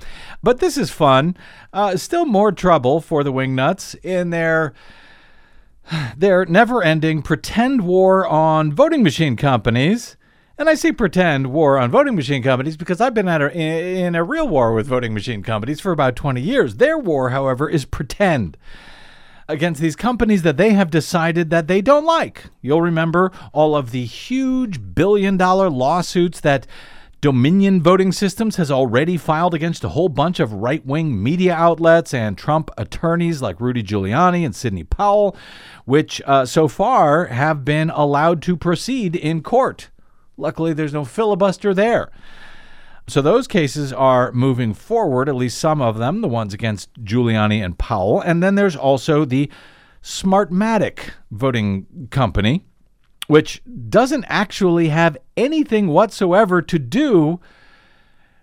[0.43, 1.37] But this is fun.
[1.73, 4.73] Uh, still more trouble for the Wingnuts in their
[6.17, 10.17] their never-ending pretend war on voting machine companies.
[10.59, 14.15] And I say pretend war on voting machine companies because I've been at a, in
[14.15, 16.77] a real war with voting machine companies for about 20 years.
[16.77, 18.59] Their war, however, is pretend
[19.51, 22.45] against these companies that they have decided that they don't like.
[22.63, 26.67] You'll remember all of the huge billion dollar lawsuits that
[27.21, 32.15] Dominion Voting Systems has already filed against a whole bunch of right wing media outlets
[32.15, 35.37] and Trump attorneys like Rudy Giuliani and Sidney Powell,
[35.85, 39.91] which uh, so far have been allowed to proceed in court.
[40.39, 42.11] Luckily, there's no filibuster there.
[43.09, 47.65] So those cases are moving forward, at least some of them, the ones against Giuliani
[47.65, 48.21] and Powell.
[48.21, 49.51] And then there's also the
[50.03, 52.65] Smartmatic voting company,
[53.27, 57.41] which doesn't actually have anything whatsoever to do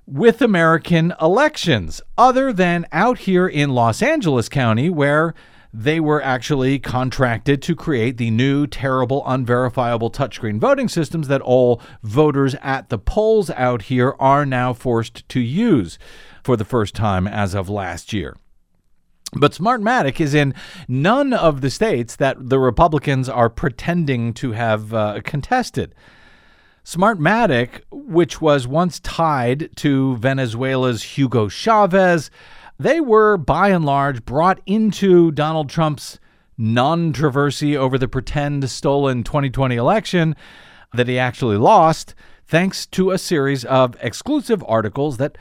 [0.06, 5.34] with American elections, other than out here in Los Angeles County, where
[5.74, 11.82] they were actually contracted to create the new, terrible, unverifiable touchscreen voting systems that all
[12.02, 16.00] voters at the polls out here are now forced to use
[16.44, 18.36] for the first time as of last year.
[19.34, 20.54] But Smartmatic is in
[20.88, 25.94] none of the states that the Republicans are pretending to have uh, contested.
[26.86, 32.32] Smartmatic, which was once tied to Venezuela's Hugo Chavez,
[32.80, 36.20] they were by and large brought into Donald Trump's
[36.58, 40.36] non-controversy over the pretend stolen 2020 election
[40.94, 45.38] that he actually lost thanks to a series of exclusive articles that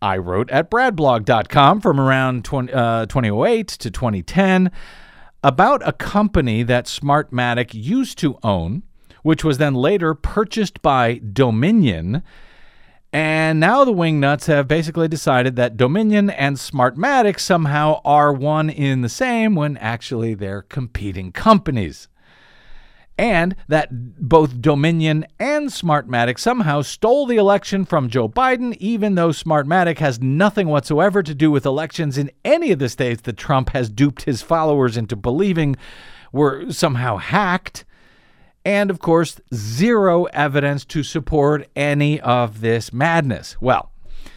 [0.00, 4.70] I wrote at bradblog.com from around 20, uh, 2008 to 2010
[5.42, 8.84] about a company that Smartmatic used to own,
[9.22, 12.22] which was then later purchased by Dominion.
[13.12, 19.00] And now the Wingnuts have basically decided that Dominion and Smartmatic somehow are one in
[19.00, 22.08] the same when actually they're competing companies
[23.18, 23.88] and that
[24.28, 30.20] both Dominion and Smartmatic somehow stole the election from Joe Biden, even though Smartmatic has
[30.20, 34.22] nothing whatsoever to do with elections in any of the states that Trump has duped
[34.22, 35.76] his followers into believing
[36.32, 37.84] were somehow hacked.
[38.64, 43.56] And of course, zero evidence to support any of this madness.
[43.60, 43.92] Well,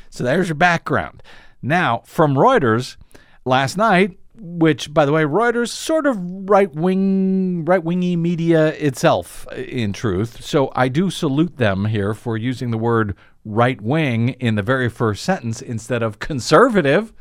[0.10, 1.23] so there's your background.
[1.62, 2.97] Now, from Reuters,
[3.45, 6.17] last night, which, by the way, Reuters sort of
[6.49, 10.43] right wing, right wingy media itself, uh, in truth.
[10.43, 14.89] So I do salute them here for using the word right wing in the very
[14.89, 17.13] first sentence instead of conservative.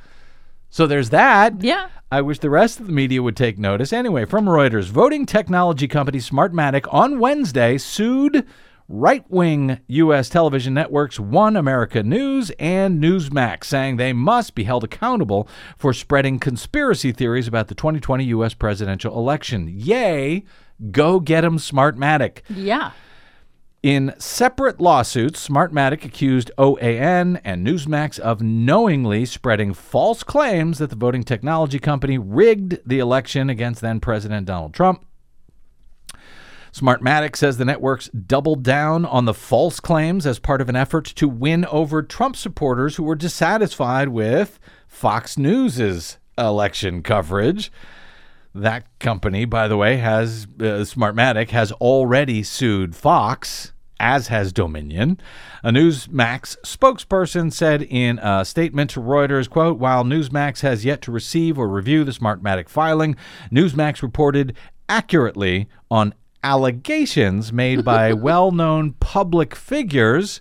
[0.70, 1.62] So there's that.
[1.62, 1.88] Yeah.
[2.12, 3.92] I wish the rest of the media would take notice.
[3.92, 8.46] Anyway, from Reuters, voting technology company Smartmatic on Wednesday sued
[8.88, 10.28] right wing U.S.
[10.28, 16.38] television networks One America News and Newsmax, saying they must be held accountable for spreading
[16.40, 18.54] conspiracy theories about the 2020 U.S.
[18.54, 19.68] presidential election.
[19.72, 20.44] Yay!
[20.90, 22.38] Go get 'em, Smartmatic.
[22.48, 22.92] Yeah.
[23.82, 30.96] In separate lawsuits, Smartmatic accused OAN and Newsmax of knowingly spreading false claims that the
[30.96, 35.06] voting technology company rigged the election against then President Donald Trump.
[36.74, 41.06] Smartmatic says the networks doubled down on the false claims as part of an effort
[41.06, 47.72] to win over Trump supporters who were dissatisfied with Fox News's election coverage.
[48.54, 55.20] That company, by the way, has uh, Smartmatic has already sued Fox, as has Dominion.
[55.62, 61.12] A Newsmax spokesperson said in a statement to Reuters, quote, while Newsmax has yet to
[61.12, 63.14] receive or review the Smartmatic filing,
[63.52, 64.56] Newsmax reported
[64.88, 70.40] accurately on allegations made by well-known public figures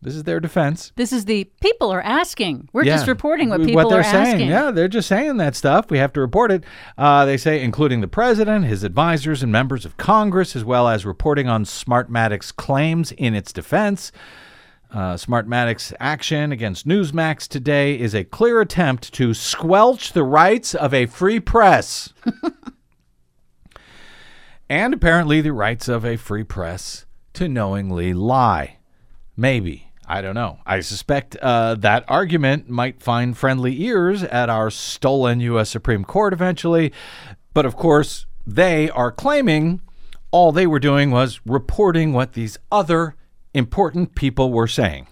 [0.00, 0.92] This is their defense.
[0.94, 2.68] This is the people are asking.
[2.72, 4.34] We're just reporting what people they're are saying.
[4.34, 4.48] asking.
[4.48, 5.90] Yeah, they're just saying that stuff.
[5.90, 6.62] We have to report it.
[6.96, 11.04] Uh, they say, including the president, his advisors, and members of Congress, as well as
[11.04, 14.12] reporting on Smartmatic's claims in its defense.
[14.92, 20.94] Uh, Smartmatic's action against Newsmax today is a clear attempt to squelch the rights of
[20.94, 22.14] a free press.
[24.70, 28.76] and apparently the rights of a free press to knowingly lie.
[29.36, 29.87] Maybe.
[30.10, 30.58] I don't know.
[30.64, 35.68] I suspect uh, that argument might find friendly ears at our stolen U.S.
[35.68, 36.92] Supreme Court eventually.
[37.52, 39.82] But of course, they are claiming
[40.30, 43.16] all they were doing was reporting what these other
[43.52, 45.08] important people were saying.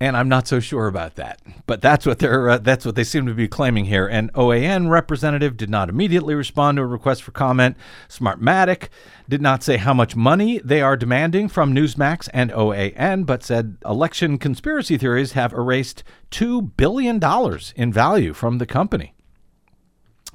[0.00, 3.02] And I'm not so sure about that, but that's what they're uh, that's what they
[3.02, 4.06] seem to be claiming here.
[4.06, 7.76] An OAN representative did not immediately respond to a request for comment.
[8.08, 8.90] Smartmatic
[9.28, 13.76] did not say how much money they are demanding from Newsmax and OAN, but said
[13.84, 19.14] election conspiracy theories have erased two billion dollars in value from the company.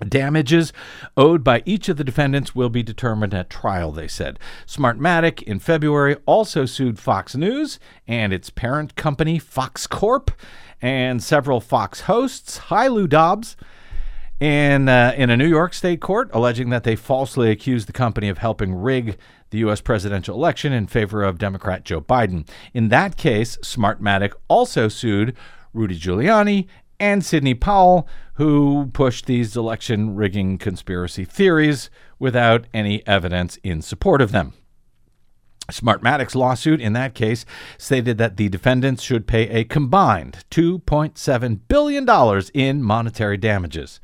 [0.07, 0.73] Damages
[1.15, 4.39] owed by each of the defendants will be determined at trial, they said.
[4.65, 10.31] Smartmatic in February also sued Fox News and its parent company, Fox Corp,
[10.81, 12.57] and several Fox hosts.
[12.57, 13.55] Hi, Lou Dobbs.
[14.39, 18.27] In, uh, in a New York state court, alleging that they falsely accused the company
[18.27, 19.17] of helping rig
[19.51, 19.79] the U.S.
[19.79, 22.45] presidential election in favor of Democrat Joe Biden.
[22.73, 25.37] In that case, Smartmatic also sued
[25.73, 26.67] Rudy Giuliani
[26.99, 31.89] and Sidney Powell, who pushed these election rigging conspiracy theories
[32.19, 34.53] without any evidence in support of them.
[35.71, 37.45] Smartmatic's lawsuit in that case
[37.77, 43.99] stated that the defendants should pay a combined $2.7 billion in monetary damages.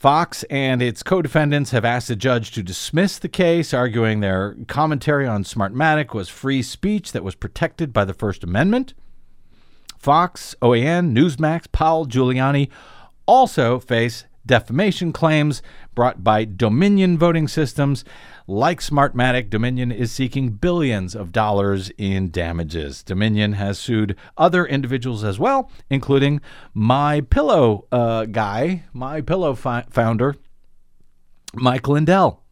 [0.00, 4.56] Fox and its co defendants have asked the judge to dismiss the case, arguing their
[4.66, 8.94] commentary on Smartmatic was free speech that was protected by the First Amendment.
[10.00, 12.70] Fox, OAN, Newsmax, Powell, Giuliani
[13.26, 15.62] also face defamation claims
[15.94, 18.02] brought by Dominion Voting Systems.
[18.46, 23.02] Like Smartmatic, Dominion is seeking billions of dollars in damages.
[23.02, 26.40] Dominion has sued other individuals as well, including
[26.72, 30.34] My Pillow uh, guy, My Pillow fi- founder,
[31.52, 32.42] Mike Lindell.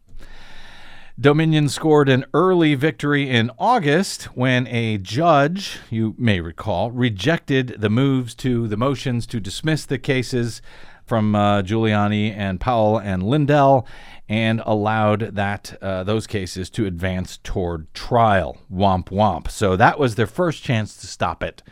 [1.21, 7.91] Dominion scored an early victory in August when a judge, you may recall, rejected the
[7.91, 10.63] moves to the motions to dismiss the cases
[11.05, 13.85] from uh, Giuliani and Powell and Lindell
[14.29, 18.59] and allowed that uh, those cases to advance toward trial.
[18.73, 19.51] Womp womp.
[19.51, 21.65] So that was their first chance to stop it.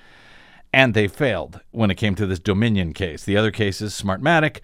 [0.72, 3.24] And they failed when it came to this Dominion case.
[3.24, 4.59] The other cases, Smartmatic,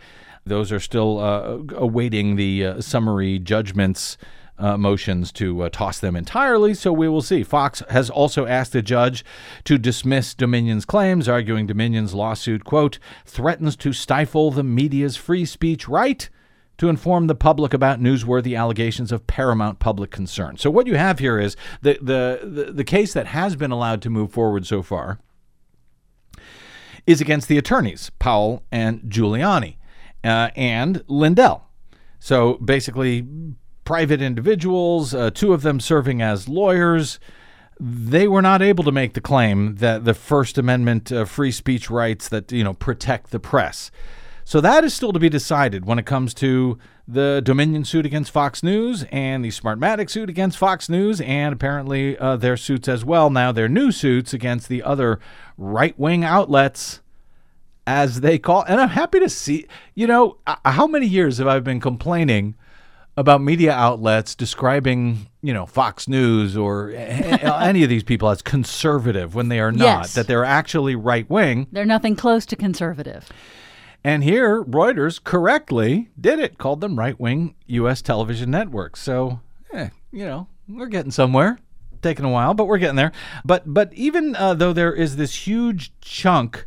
[0.45, 4.19] those are still uh, awaiting the uh, summary judgments
[4.59, 7.43] uh, motions to uh, toss them entirely, so we will see.
[7.43, 9.25] Fox has also asked the judge
[9.65, 15.89] to dismiss Dominion's claims, arguing Dominion's lawsuit, quote, threatens to stifle the media's free speech
[15.89, 16.29] right
[16.79, 20.57] to inform the public about newsworthy allegations of paramount public concern.
[20.57, 24.03] So what you have here is the, the, the, the case that has been allowed
[24.03, 25.19] to move forward so far
[27.07, 29.77] is against the attorneys, Powell and Giuliani,
[30.25, 31.69] uh, and Lindell.
[32.19, 33.27] So basically,
[33.93, 37.21] private individuals, uh, two of them serving as lawyers,
[37.79, 41.91] they were not able to make the claim that the First Amendment uh, free speech
[41.91, 43.91] rights that you know protect the press.
[44.45, 48.31] So that is still to be decided when it comes to the Dominion suit against
[48.31, 53.05] Fox News and the Smartmatic suit against Fox News, and apparently uh, their suits as
[53.05, 53.29] well.
[53.29, 55.21] Now their new suits against the other
[55.59, 57.03] right-wing outlets,
[57.87, 58.63] as they call.
[58.63, 59.67] And I'm happy to see.
[59.95, 62.55] You know, how many years have I been complaining?
[63.17, 69.35] About media outlets describing, you know, Fox News or any of these people as conservative
[69.35, 70.15] when they are not, Yes.
[70.15, 71.67] that they're actually right wing.
[71.73, 73.29] They're nothing close to conservative.
[74.05, 78.03] And here, Reuters correctly did it, called them right wing U.S.
[78.03, 79.01] television networks.
[79.01, 79.41] So,
[79.73, 81.59] eh, you know, we're getting somewhere.
[82.01, 83.13] Taking a while, but we're getting there.
[83.45, 86.67] But but even uh, though there is this huge chunk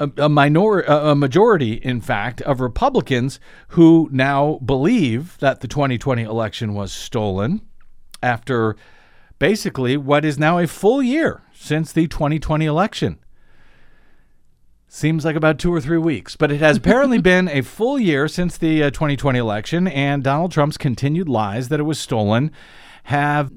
[0.00, 3.38] a, a minor a a majority in fact of Republicans
[3.68, 7.60] who now believe that the 2020 election was stolen
[8.22, 8.76] after
[9.38, 13.18] basically what is now a full year since the 2020 election.
[14.88, 18.28] Seems like about two or three weeks, but it has apparently been a full year
[18.28, 22.52] since the uh, 2020 election, and Donald Trump's continued lies that it was stolen
[23.04, 23.50] have,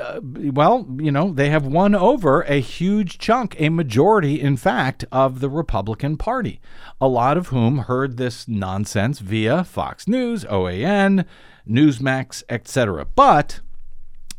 [0.00, 5.04] uh, well, you know, they have won over a huge chunk, a majority, in fact,
[5.10, 6.60] of the Republican Party,
[7.00, 11.24] a lot of whom heard this nonsense via Fox News, OAN,
[11.68, 13.06] Newsmax, etc.
[13.14, 13.60] But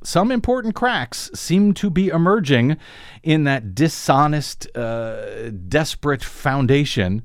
[0.04, 2.78] some important cracks seem to be emerging
[3.24, 7.24] in that dishonest, uh, desperate foundation.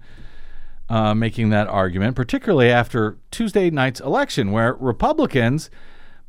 [0.88, 5.68] Uh, making that argument, particularly after Tuesday night's election, where Republicans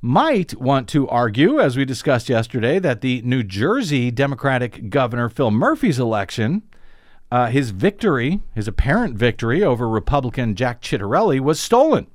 [0.02, 5.52] might want to argue, as we discussed yesterday, that the New Jersey Democratic Governor Phil
[5.52, 6.64] Murphy's election,
[7.32, 12.08] uh, his victory, his apparent victory over Republican Jack Ciattarelli, was stolen.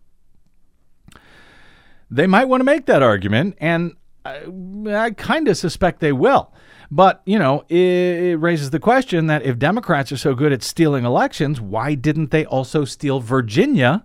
[2.11, 4.43] They might want to make that argument, and I,
[4.89, 6.53] I kind of suspect they will.
[6.91, 10.63] But, you know, it, it, raises the question that if Democrats are so good at
[10.63, 14.05] stealing elections, why didn't they also steal Virginia?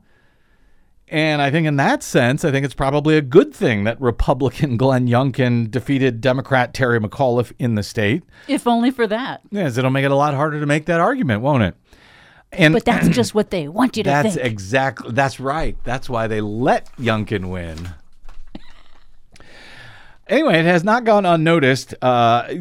[1.09, 4.75] And I think in that sense, I think it's probably a good thing that Republican
[4.77, 8.23] Glenn Youngkin defeated Democrat Terry McAuliffe in the state.
[8.47, 9.41] If only for that.
[9.49, 11.75] Yes, it'll make it a lot harder to make that argument, won't it?
[12.51, 14.35] And but that's just what they want you to that's think.
[14.35, 15.77] That's exactly that's right.
[15.83, 17.89] That's why they let Youngkin win.
[20.29, 22.53] Anyway, it has not gone unnoticed, uh,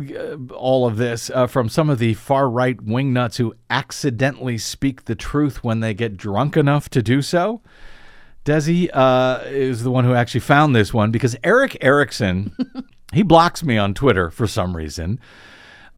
[0.54, 5.06] all of this, uh, from some of the far right wing nuts who accidentally speak
[5.06, 7.60] the truth when they get drunk enough to do so.
[8.46, 12.56] Desi uh, is the one who actually found this one because Erick Erickson,
[13.12, 15.18] he blocks me on Twitter for some reason.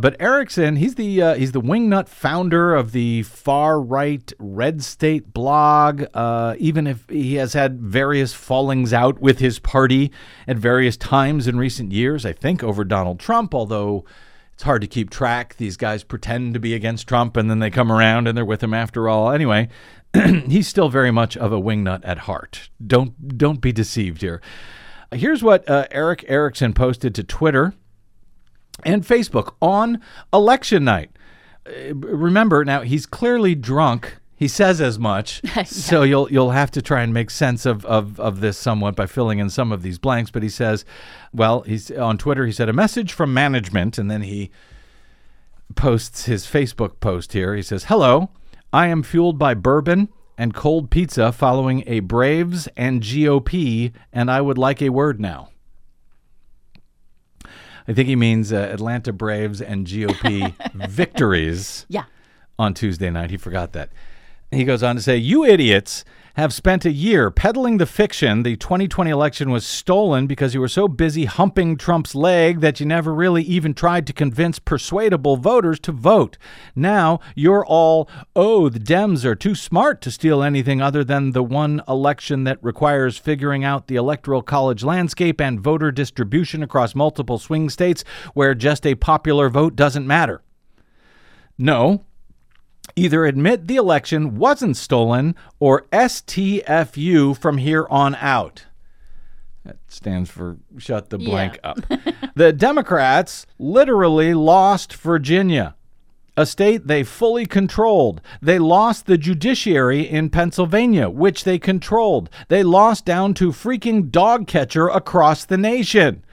[0.00, 5.34] But Erickson, he's the uh, he's the wingnut founder of the far right Red State
[5.34, 6.04] blog.
[6.14, 10.10] Uh, even if he has had various fallings out with his party
[10.46, 13.54] at various times in recent years, I think over Donald Trump.
[13.54, 14.04] Although
[14.58, 15.54] it's hard to keep track.
[15.56, 18.60] These guys pretend to be against Trump and then they come around and they're with
[18.60, 19.30] him after all.
[19.30, 19.68] Anyway,
[20.48, 22.70] he's still very much of a wingnut at heart.
[22.84, 24.40] Don't don't be deceived here.
[25.12, 27.74] Here's what uh, Erick Erickson posted to Twitter
[28.84, 30.00] and Facebook on
[30.32, 31.10] election night.
[31.66, 34.18] Uh, remember, now he's clearly drunk.
[34.36, 35.64] He says as much, yeah.
[35.64, 39.06] so you'll you'll have to try and make sense of, of of this somewhat by
[39.06, 40.30] filling in some of these blanks.
[40.30, 40.84] But he says,
[41.32, 42.46] well, he's on Twitter.
[42.46, 44.50] He said a message from management, and then he
[45.74, 47.56] posts his Facebook post here.
[47.56, 48.30] He says, "Hello,
[48.72, 54.40] I am fueled by bourbon and cold pizza following a Braves and GOP, and I
[54.40, 55.50] would like a word now."
[57.88, 60.54] I think he means uh, Atlanta Braves and GOP
[60.88, 61.86] victories.
[61.88, 62.04] Yeah.
[62.58, 63.90] On Tuesday night, he forgot that.
[64.50, 66.04] He goes on to say, "You idiots
[66.38, 70.68] have spent a year peddling the fiction the 2020 election was stolen because you were
[70.68, 75.80] so busy humping Trump's leg that you never really even tried to convince persuadable voters
[75.80, 76.38] to vote.
[76.76, 81.42] Now you're all, oh, the Dems are too smart to steal anything other than the
[81.42, 87.38] one election that requires figuring out the electoral college landscape and voter distribution across multiple
[87.38, 90.40] swing states where just a popular vote doesn't matter.
[91.58, 92.04] No,
[92.98, 98.64] Either admit the election wasn't stolen or STFU from here on out.
[99.64, 101.70] That stands for shut the blank yeah.
[101.70, 101.78] up.
[102.34, 105.74] the Democrats literally lost Virginia,
[106.36, 108.20] a state they fully controlled.
[108.40, 112.30] They lost the judiciary in Pennsylvania, which they controlled.
[112.48, 116.24] They lost down to freaking dog catcher across the nation.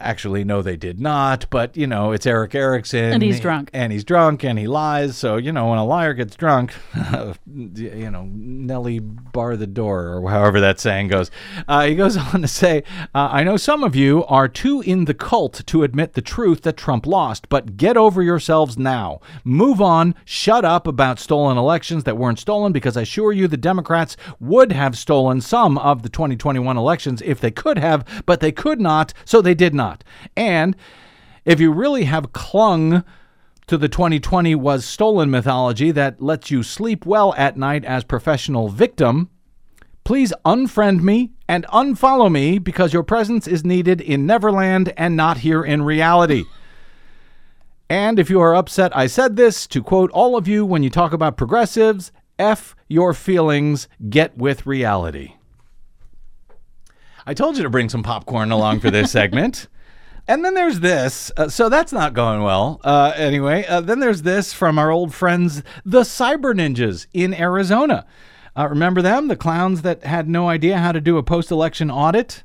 [0.00, 1.46] Actually, no, they did not.
[1.50, 5.16] But you know, it's Erick Erickson, and he's drunk, and he's drunk, and he lies.
[5.16, 6.74] So you know, when a liar gets drunk,
[7.46, 11.30] you know, Nelly bar the door, or however that saying goes.
[11.68, 12.82] Uh, he goes on to say,
[13.14, 16.62] uh, "I know some of you are too in the cult to admit the truth
[16.62, 19.20] that Trump lost, but get over yourselves now.
[19.44, 20.14] Move on.
[20.24, 24.72] Shut up about stolen elections that weren't stolen, because I assure you, the Democrats would
[24.72, 29.12] have stolen some of the 2021 elections if they could have, but they could not,
[29.24, 30.04] so they did not." Not.
[30.36, 30.76] And
[31.44, 33.04] if you really have clung
[33.66, 38.68] to the 2020 was stolen mythology that lets you sleep well at night as professional
[38.68, 39.30] victim,
[40.04, 45.38] please unfriend me and unfollow me because your presence is needed in Neverland and not
[45.38, 46.44] here in reality.
[47.88, 50.90] And if you are upset I said this, to quote all of you when you
[50.90, 55.34] talk about progressives, F your feelings, get with reality.
[57.26, 59.68] I told you to bring some popcorn along for this segment.
[60.30, 61.32] And then there's this.
[61.36, 62.80] Uh, so that's not going well.
[62.84, 68.06] Uh, anyway, uh, then there's this from our old friends, the Cyber Ninjas in Arizona.
[68.56, 69.26] Uh, remember them?
[69.26, 72.44] The clowns that had no idea how to do a post election audit?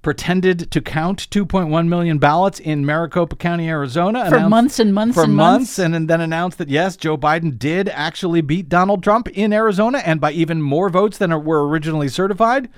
[0.00, 4.30] Pretended to count 2.1 million ballots in Maricopa County, Arizona.
[4.30, 5.78] For months and months for and months.
[5.78, 10.22] And then announced that, yes, Joe Biden did actually beat Donald Trump in Arizona and
[10.22, 12.70] by even more votes than were originally certified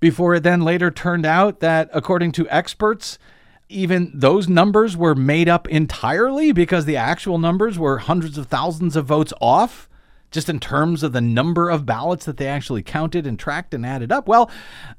[0.00, 3.18] before it then later turned out that, according to experts,
[3.68, 8.96] even those numbers were made up entirely because the actual numbers were hundreds of thousands
[8.96, 9.88] of votes off
[10.34, 13.86] just in terms of the number of ballots that they actually counted and tracked and
[13.86, 14.26] added up?
[14.26, 14.50] Well,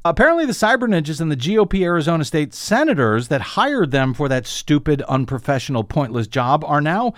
[0.06, 4.48] apparently the cyber ninjas and the GOP Arizona state senators that hired them for that
[4.48, 7.14] stupid, unprofessional, pointless job are now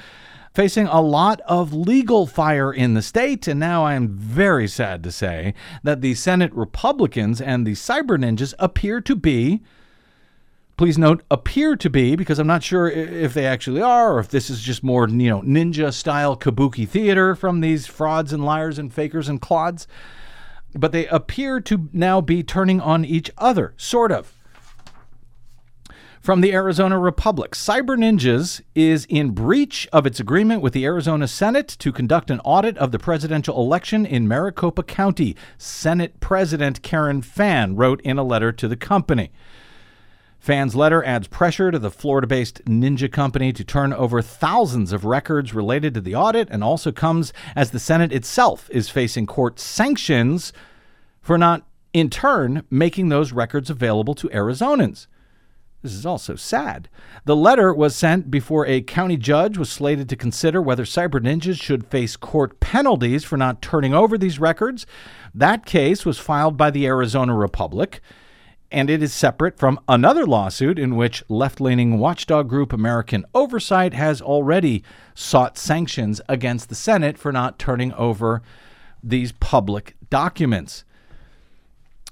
[0.57, 3.47] facing a lot of legal fire in the state.
[3.47, 5.53] And now I am very sad to say
[5.83, 9.61] that the Senate Republicans and the cyber ninjas appear to be
[10.75, 14.29] please note appear to be because i'm not sure if they actually are or if
[14.29, 18.77] this is just more you know ninja style kabuki theater from these frauds and liars
[18.77, 19.87] and fakers and clods
[20.75, 24.36] but they appear to now be turning on each other sort of
[26.27, 27.53] from the Arizona Republic.
[27.53, 32.41] Cyber Ninjas is in breach of its agreement with the Arizona Senate to conduct an
[32.41, 35.37] audit of the presidential election in Maricopa County.
[35.57, 39.31] Senate President Karen Fann wrote in a letter to the company.
[40.37, 45.05] Fann's letter adds pressure to the Florida based Ninja Company to turn over thousands of
[45.05, 49.61] records related to the audit and also comes as the Senate itself is facing court
[49.61, 50.51] sanctions
[51.21, 55.07] for not, in turn, making those records available to Arizonans.
[55.83, 56.89] This is also sad.
[57.25, 61.61] The letter was sent before a county judge was slated to consider whether cyber ninjas
[61.61, 64.87] should face court penalties for not turning over these records.
[65.35, 68.01] That case was filed by the Arizona Republic,
[68.71, 73.93] and it is separate from another lawsuit in which left leaning watchdog group American Oversight
[73.93, 78.41] has already sought sanctions against the Senate for not turning over
[79.03, 80.83] these public documents.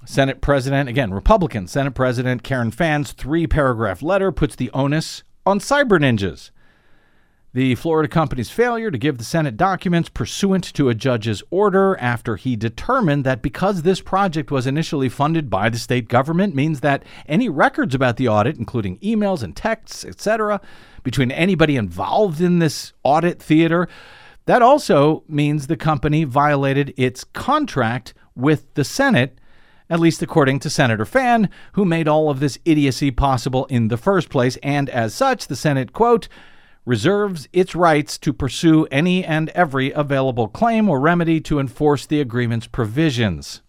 [0.06, 5.58] Senate President, again, Republican Senate President Karen Fann's three paragraph letter puts the onus on
[5.58, 6.50] cyber ninjas.
[7.52, 12.36] The Florida company's failure to give the Senate documents pursuant to a judge's order after
[12.36, 17.02] he determined that because this project was initially funded by the state government means that
[17.26, 20.60] any records about the audit, including emails and texts, etc.,
[21.02, 23.88] between anybody involved in this audit theater,
[24.44, 29.38] that also means the company violated its contract with the Senate
[29.88, 33.96] at least according to Senator Fann, who made all of this idiocy possible in the
[33.96, 34.56] first place.
[34.62, 36.28] And as such, the Senate, quote,
[36.84, 42.20] reserves its rights to pursue any and every available claim or remedy to enforce the
[42.20, 43.60] agreement's provisions.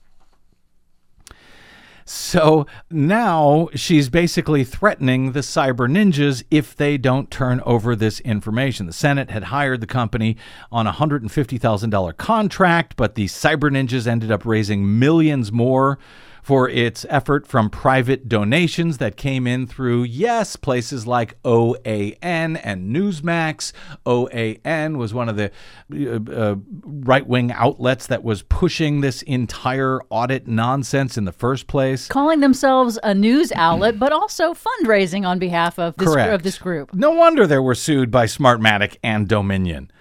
[2.10, 8.86] So now she's basically threatening the cyber ninjas if they don't turn over this information.
[8.86, 10.38] The Senate had hired the company
[10.72, 16.00] on a $150,000 contract, but the cyber ninjas ended up raising millions more
[16.48, 22.16] for its effort from private donations that came in through, yes, places like OAN
[22.64, 23.74] and Newsmax.
[24.06, 25.52] OAN was one of the
[25.94, 31.68] uh, uh, right wing outlets that was pushing this entire audit nonsense in the first
[31.68, 32.08] place.
[32.08, 36.34] Calling themselves a news outlet, but also fundraising on behalf of this, Correct.
[36.34, 36.94] of this group.
[36.94, 39.92] No wonder they were sued by Smartmatic and Dominion.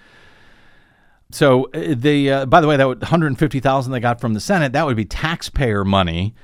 [1.37, 4.87] So uh, the uh, by the way, that 150,000 they got from the Senate, that
[4.87, 6.35] would be taxpayer money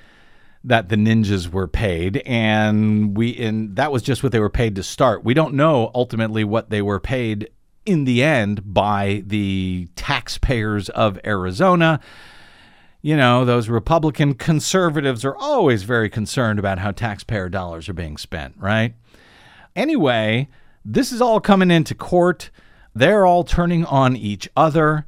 [0.64, 4.76] that the ninjas were paid and we and that was just what they were paid
[4.76, 5.24] to start.
[5.24, 7.48] We don't know ultimately what they were paid
[7.86, 11.98] in the end by the taxpayers of Arizona.
[13.00, 18.18] You know, those Republican conservatives are always very concerned about how taxpayer dollars are being
[18.18, 18.94] spent, right?
[19.74, 20.48] Anyway,
[20.84, 22.50] this is all coming into court.
[22.94, 25.06] They're all turning on each other.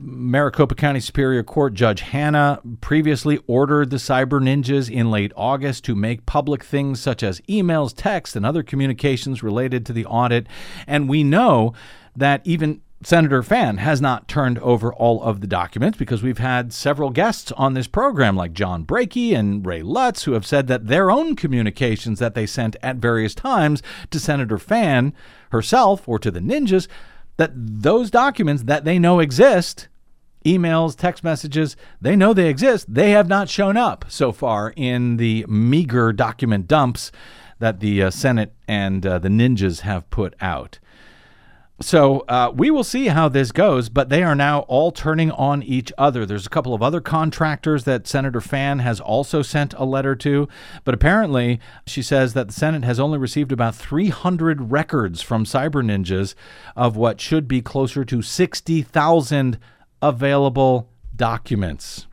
[0.00, 5.96] Maricopa County Superior Court Judge Hannah previously ordered the cyber ninjas in late August to
[5.96, 10.46] make public things such as emails, text, and other communications related to the audit.
[10.86, 11.74] And we know
[12.14, 16.72] that even Senator Fann has not turned over all of the documents because we've had
[16.72, 20.86] several guests on this program, like John Brakey and Ray Lutz, who have said that
[20.86, 25.12] their own communications that they sent at various times to Senator Fann
[25.50, 26.88] herself or to the ninjas
[27.38, 29.88] that those documents that they know exist
[30.44, 32.92] emails, text messages, they know they exist.
[32.92, 37.12] They have not shown up so far in the meager document dumps
[37.58, 40.78] that the uh, Senate and uh, the ninjas have put out.
[41.80, 45.62] So uh, we will see how this goes, but they are now all turning on
[45.62, 46.26] each other.
[46.26, 50.48] There's a couple of other contractors that Senator Fann has also sent a letter to,
[50.82, 55.84] but apparently she says that the Senate has only received about 300 records from cyber
[55.84, 56.34] ninjas
[56.74, 59.58] of what should be closer to 60,000
[60.02, 62.08] available documents.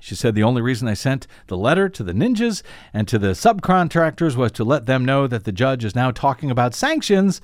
[0.00, 3.28] She said the only reason I sent the letter to the ninjas and to the
[3.28, 7.40] subcontractors was to let them know that the judge is now talking about sanctions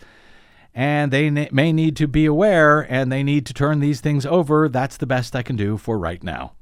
[0.74, 4.68] and they may need to be aware and they need to turn these things over.
[4.68, 6.52] That's the best I can do for right now.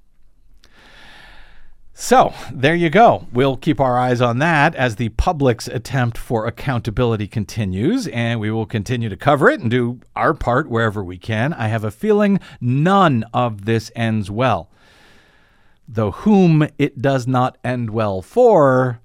[2.00, 3.26] So, there you go.
[3.32, 8.52] We'll keep our eyes on that as the public's attempt for accountability continues, and we
[8.52, 11.52] will continue to cover it and do our part wherever we can.
[11.52, 14.70] I have a feeling none of this ends well.
[15.88, 19.00] Though whom it does not end well for,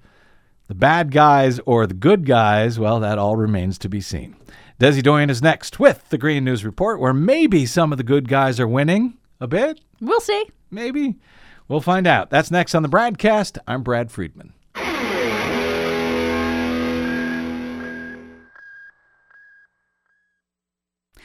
[0.68, 4.36] the bad guys or the good guys, well, that all remains to be seen.
[4.84, 8.28] Desi Doyen is next with the Green News Report, where maybe some of the good
[8.28, 9.80] guys are winning a bit.
[10.02, 10.50] We'll see.
[10.70, 11.16] Maybe.
[11.70, 12.30] We'll find out.
[12.30, 13.60] That's next on the BradCast.
[13.66, 14.53] I'm Brad Friedman.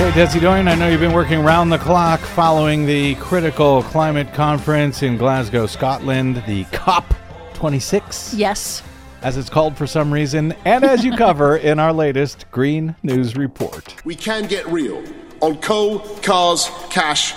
[0.00, 4.32] Hey, Desi Doyen, I know you've been working round the clock following the critical climate
[4.32, 8.32] conference in Glasgow, Scotland, the COP26.
[8.34, 8.82] Yes.
[9.20, 13.36] As it's called for some reason, and as you cover in our latest Green News
[13.36, 13.94] Report.
[14.06, 15.04] We can get real
[15.42, 17.34] on coal, cars, cash,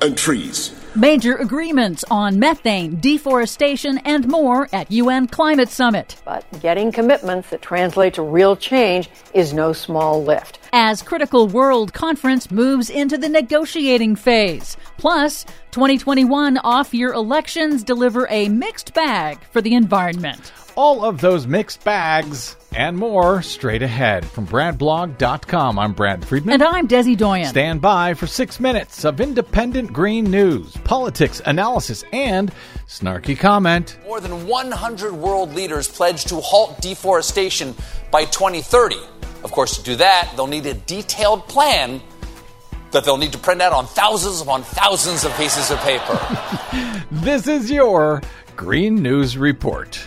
[0.00, 0.70] and trees.
[0.96, 6.16] Major agreements on methane, deforestation, and more at UN Climate Summit.
[6.24, 10.58] But getting commitments that translate to real change is no small lift.
[10.72, 14.78] As Critical World Conference moves into the negotiating phase.
[14.96, 20.50] Plus, 2021 off year elections deliver a mixed bag for the environment.
[20.76, 25.78] All of those mixed bags and more straight ahead from BradBlog.com.
[25.78, 26.52] I'm Brad Friedman.
[26.52, 27.46] And I'm Desi Doyen.
[27.46, 32.52] Stand by for six minutes of independent green news, politics, analysis, and
[32.86, 33.96] snarky comment.
[34.04, 37.74] More than 100 world leaders pledged to halt deforestation
[38.10, 38.96] by 2030.
[39.44, 42.02] Of course, to do that, they'll need a detailed plan
[42.90, 46.20] that they'll need to print out on thousands upon thousands of pieces of paper.
[47.10, 48.20] this is your
[48.56, 50.06] Green News Report.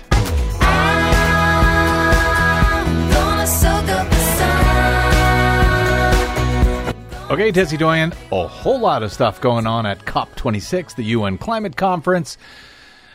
[7.30, 11.76] Okay, Desi Doyen, a whole lot of stuff going on at COP26, the UN Climate
[11.76, 12.40] Conference.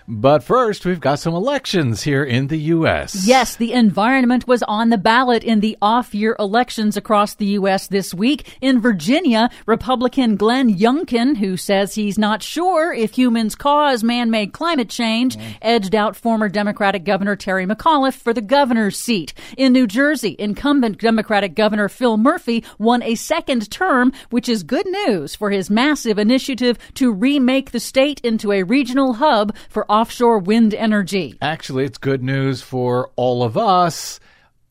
[0.06, 3.26] But first, we've got some elections here in the U.S.
[3.26, 7.86] Yes, the environment was on the ballot in the off year elections across the U.S.
[7.86, 8.58] this week.
[8.60, 14.52] In Virginia, Republican Glenn Youngkin, who says he's not sure if humans cause man made
[14.52, 15.54] climate change, mm.
[15.62, 19.32] edged out former Democratic Governor Terry McAuliffe for the governor's seat.
[19.56, 24.86] In New Jersey, incumbent Democratic Governor Phil Murphy won a second term, which is good
[25.06, 30.40] news for his massive initiative to remake the state into a regional hub for offshore
[30.40, 31.36] wind energy.
[31.40, 34.18] Actually, it's good news for all of us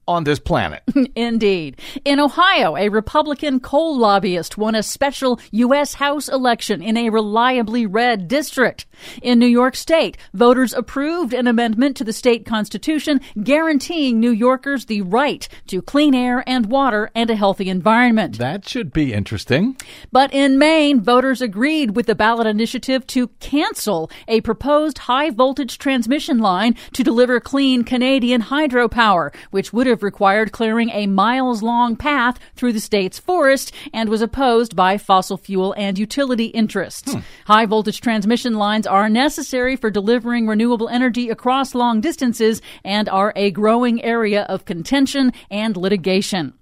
[0.07, 0.83] on this planet.
[1.15, 1.79] Indeed.
[2.05, 5.95] In Ohio, a Republican coal lobbyist won a special U.S.
[5.95, 8.85] House election in a reliably red district.
[9.21, 14.85] In New York State, voters approved an amendment to the state constitution guaranteeing New Yorkers
[14.85, 18.37] the right to clean air and water and a healthy environment.
[18.37, 19.77] That should be interesting.
[20.11, 25.77] But in Maine, voters agreed with the ballot initiative to cancel a proposed high voltage
[25.77, 31.63] transmission line to deliver clean Canadian hydropower, which would have have required clearing a miles
[31.63, 37.13] long path through the state's forest and was opposed by fossil fuel and utility interests.
[37.13, 37.19] Hmm.
[37.45, 43.31] High voltage transmission lines are necessary for delivering renewable energy across long distances and are
[43.35, 46.53] a growing area of contention and litigation.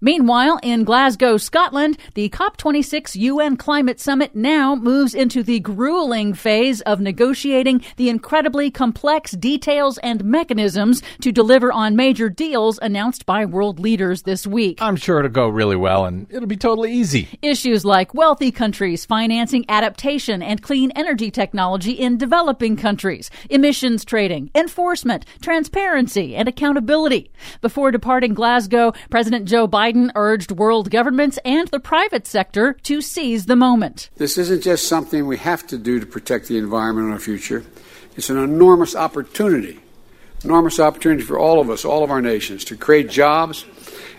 [0.00, 6.80] Meanwhile, in Glasgow, Scotland, the COP26 UN Climate Summit now moves into the grueling phase
[6.82, 13.44] of negotiating the incredibly complex details and mechanisms to deliver on major deals announced by
[13.44, 14.80] world leaders this week.
[14.82, 17.28] I'm sure it'll go really well and it'll be totally easy.
[17.42, 24.50] Issues like wealthy countries financing adaptation and clean energy technology in developing countries, emissions trading,
[24.54, 27.30] enforcement, transparency, and accountability.
[27.60, 33.46] Before departing Glasgow, President Joe Biden urged world governments and the private sector to seize
[33.46, 34.10] the moment.
[34.16, 37.64] This isn't just something we have to do to protect the environment and our future.
[38.16, 39.80] It's an enormous opportunity,
[40.42, 43.64] enormous opportunity for all of us, all of our nations, to create jobs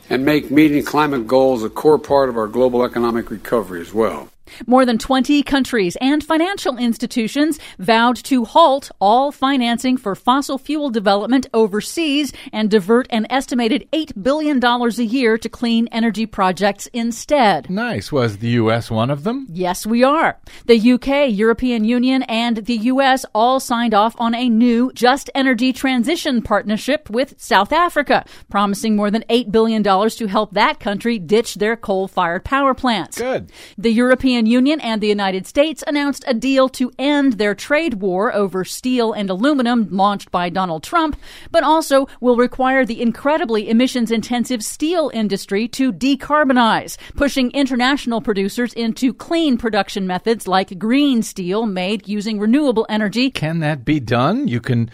[0.09, 4.29] and make meeting climate goals a core part of our global economic recovery as well.
[4.67, 10.89] More than 20 countries and financial institutions vowed to halt all financing for fossil fuel
[10.89, 17.69] development overseas and divert an estimated $8 billion a year to clean energy projects instead.
[17.69, 18.11] Nice.
[18.11, 18.89] Was the U.S.
[18.91, 19.47] one of them?
[19.49, 20.37] Yes, we are.
[20.65, 25.73] The UK, European Union, and the US all signed off on a new Just Energy
[25.73, 31.55] Transition Partnership with South Africa, promising more than $8 billion to help that country ditch
[31.55, 33.17] their coal fired power plants.
[33.17, 33.51] Good.
[33.77, 38.33] The European Union and the United States announced a deal to end their trade war
[38.33, 41.17] over steel and aluminum launched by Donald Trump,
[41.51, 48.73] but also will require the incredibly emissions intensive steel industry to decarbonize, pushing international producers
[48.73, 53.31] into clean production methods like green steel made using renewable energy.
[53.31, 54.47] Can that be done?
[54.47, 54.89] You can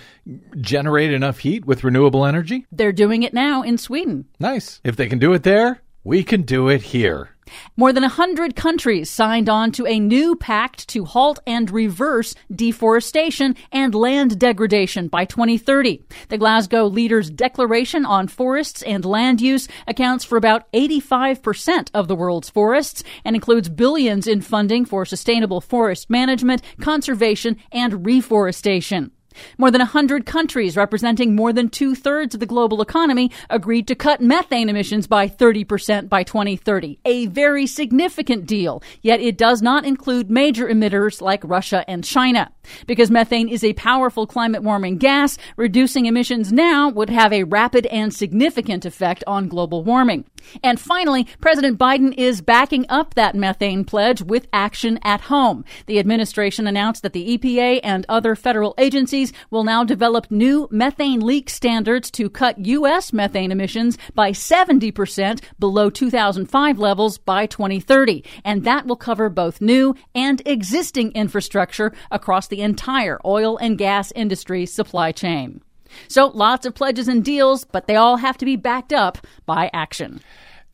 [0.59, 2.65] generate enough heat with renewable energy?
[2.71, 4.25] They're doing it now in Sweden.
[4.39, 4.81] Nice.
[4.83, 7.34] If they can do it there, we can do it here.
[7.77, 13.55] More than 100 countries signed on to a new pact to halt and reverse deforestation
[13.71, 16.03] and land degradation by 2030.
[16.29, 22.15] The Glasgow Leaders Declaration on Forests and Land Use accounts for about 85% of the
[22.15, 29.11] world's forests and includes billions in funding for sustainable forest management, conservation, and reforestation.
[29.57, 33.95] More than 100 countries representing more than two thirds of the global economy agreed to
[33.95, 36.99] cut methane emissions by 30% by 2030.
[37.05, 42.51] A very significant deal, yet it does not include major emitters like Russia and China.
[42.88, 47.86] Because methane is a powerful climate warming gas, reducing emissions now would have a rapid
[47.88, 50.25] and significant effect on global warming.
[50.63, 55.65] And finally, President Biden is backing up that methane pledge with action at home.
[55.85, 61.19] The administration announced that the EPA and other federal agencies will now develop new methane
[61.19, 63.11] leak standards to cut U.S.
[63.11, 68.23] methane emissions by 70% below 2005 levels by 2030.
[68.43, 74.11] And that will cover both new and existing infrastructure across the entire oil and gas
[74.13, 75.61] industry supply chain.
[76.07, 79.69] So lots of pledges and deals, but they all have to be backed up by
[79.73, 80.21] action.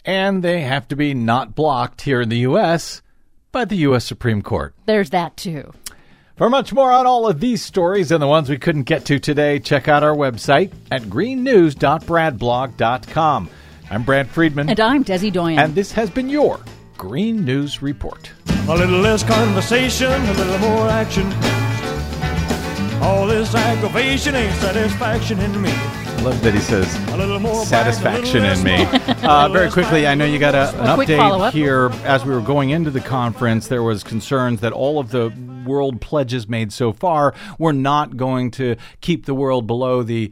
[0.05, 3.01] And they have to be not blocked here in the U.S.
[3.51, 4.05] by the U.S.
[4.05, 4.73] Supreme Court.
[4.85, 5.73] There's that too.
[6.37, 9.19] For much more on all of these stories and the ones we couldn't get to
[9.19, 13.49] today, check out our website at greennews.bradblog.com.
[13.91, 14.69] I'm Brad Friedman.
[14.69, 15.59] And I'm Desi Doyen.
[15.59, 16.59] And this has been your
[16.97, 18.31] Green News Report.
[18.67, 21.31] A little less conversation, a little more action.
[23.01, 25.71] All this aggravation ain't satisfaction in me.
[25.71, 29.27] I love that he says A little more satisfaction bite, a in me.
[29.27, 31.89] Uh, very quickly, I know you got a, an A update here.
[32.03, 35.33] As we were going into the conference, there was concerns that all of the
[35.65, 40.31] world pledges made so far were not going to keep the world below the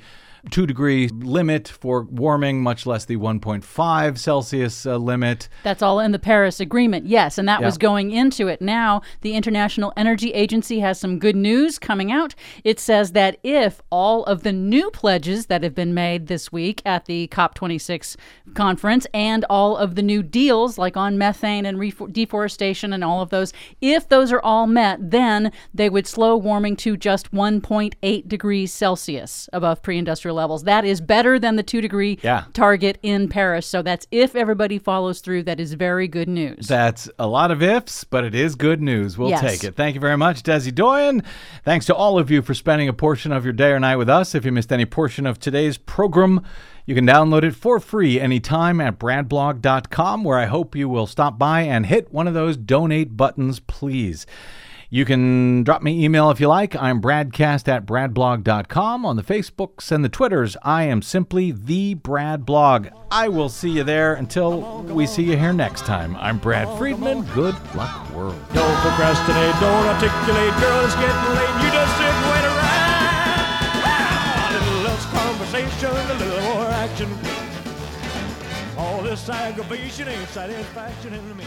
[0.52, 5.50] two degree limit for warming, much less the 1.5 Celsius uh, limit.
[5.64, 7.66] That's all in the Paris Agreement, yes, and that Yeah.
[7.66, 8.62] was going into it.
[8.62, 12.36] Now, the International Energy Agency has some good news coming out.
[12.64, 16.82] It says that if all of the new pledges that have been made this week
[16.86, 18.16] at the COP26
[18.54, 23.22] conference and all of the new deals, like on methane and refor- deforestation and all
[23.22, 28.28] of those, if those are all met, then they would slow warming to just 1.8
[28.28, 30.64] degrees Celsius above pre industrial levels.
[30.64, 32.44] That is better than the two degree Yeah.
[32.54, 33.66] target in Paris.
[33.66, 35.44] So that's if everybody follows through.
[35.44, 36.68] That is very good news.
[36.68, 39.18] That's a lot of ifs, but it is good news.
[39.18, 39.42] We'll Yes.
[39.42, 39.76] take it.
[39.76, 41.24] Thank you very much, Desi Doyen.
[41.66, 44.10] Thanks to all of you for spending a portion of your day or night with
[44.10, 44.36] us.
[44.36, 46.42] If you missed any portion of today's program,
[46.86, 51.38] you can download it for free anytime at bradblog.com, where I hope you will stop
[51.38, 54.26] by and hit one of those donate buttons, please.
[54.92, 56.76] You can drop me email if you like.
[56.76, 59.06] I'm bradcast at bradblog.com.
[59.06, 62.88] On the Facebooks and the Twitters, I am simply the Brad Blog.
[63.12, 66.16] I will see you there until we see you here next time.
[66.16, 67.22] I'm Brad Friedman.
[67.36, 68.42] Good luck, world.
[68.52, 71.54] Don't procrastinate, don't articulate, girl, it's getting late.
[71.62, 72.90] You just sit and wait around.
[74.42, 77.10] A little less conversation, a little more action.
[78.76, 81.46] All this aggravation ain't satisfaction in me.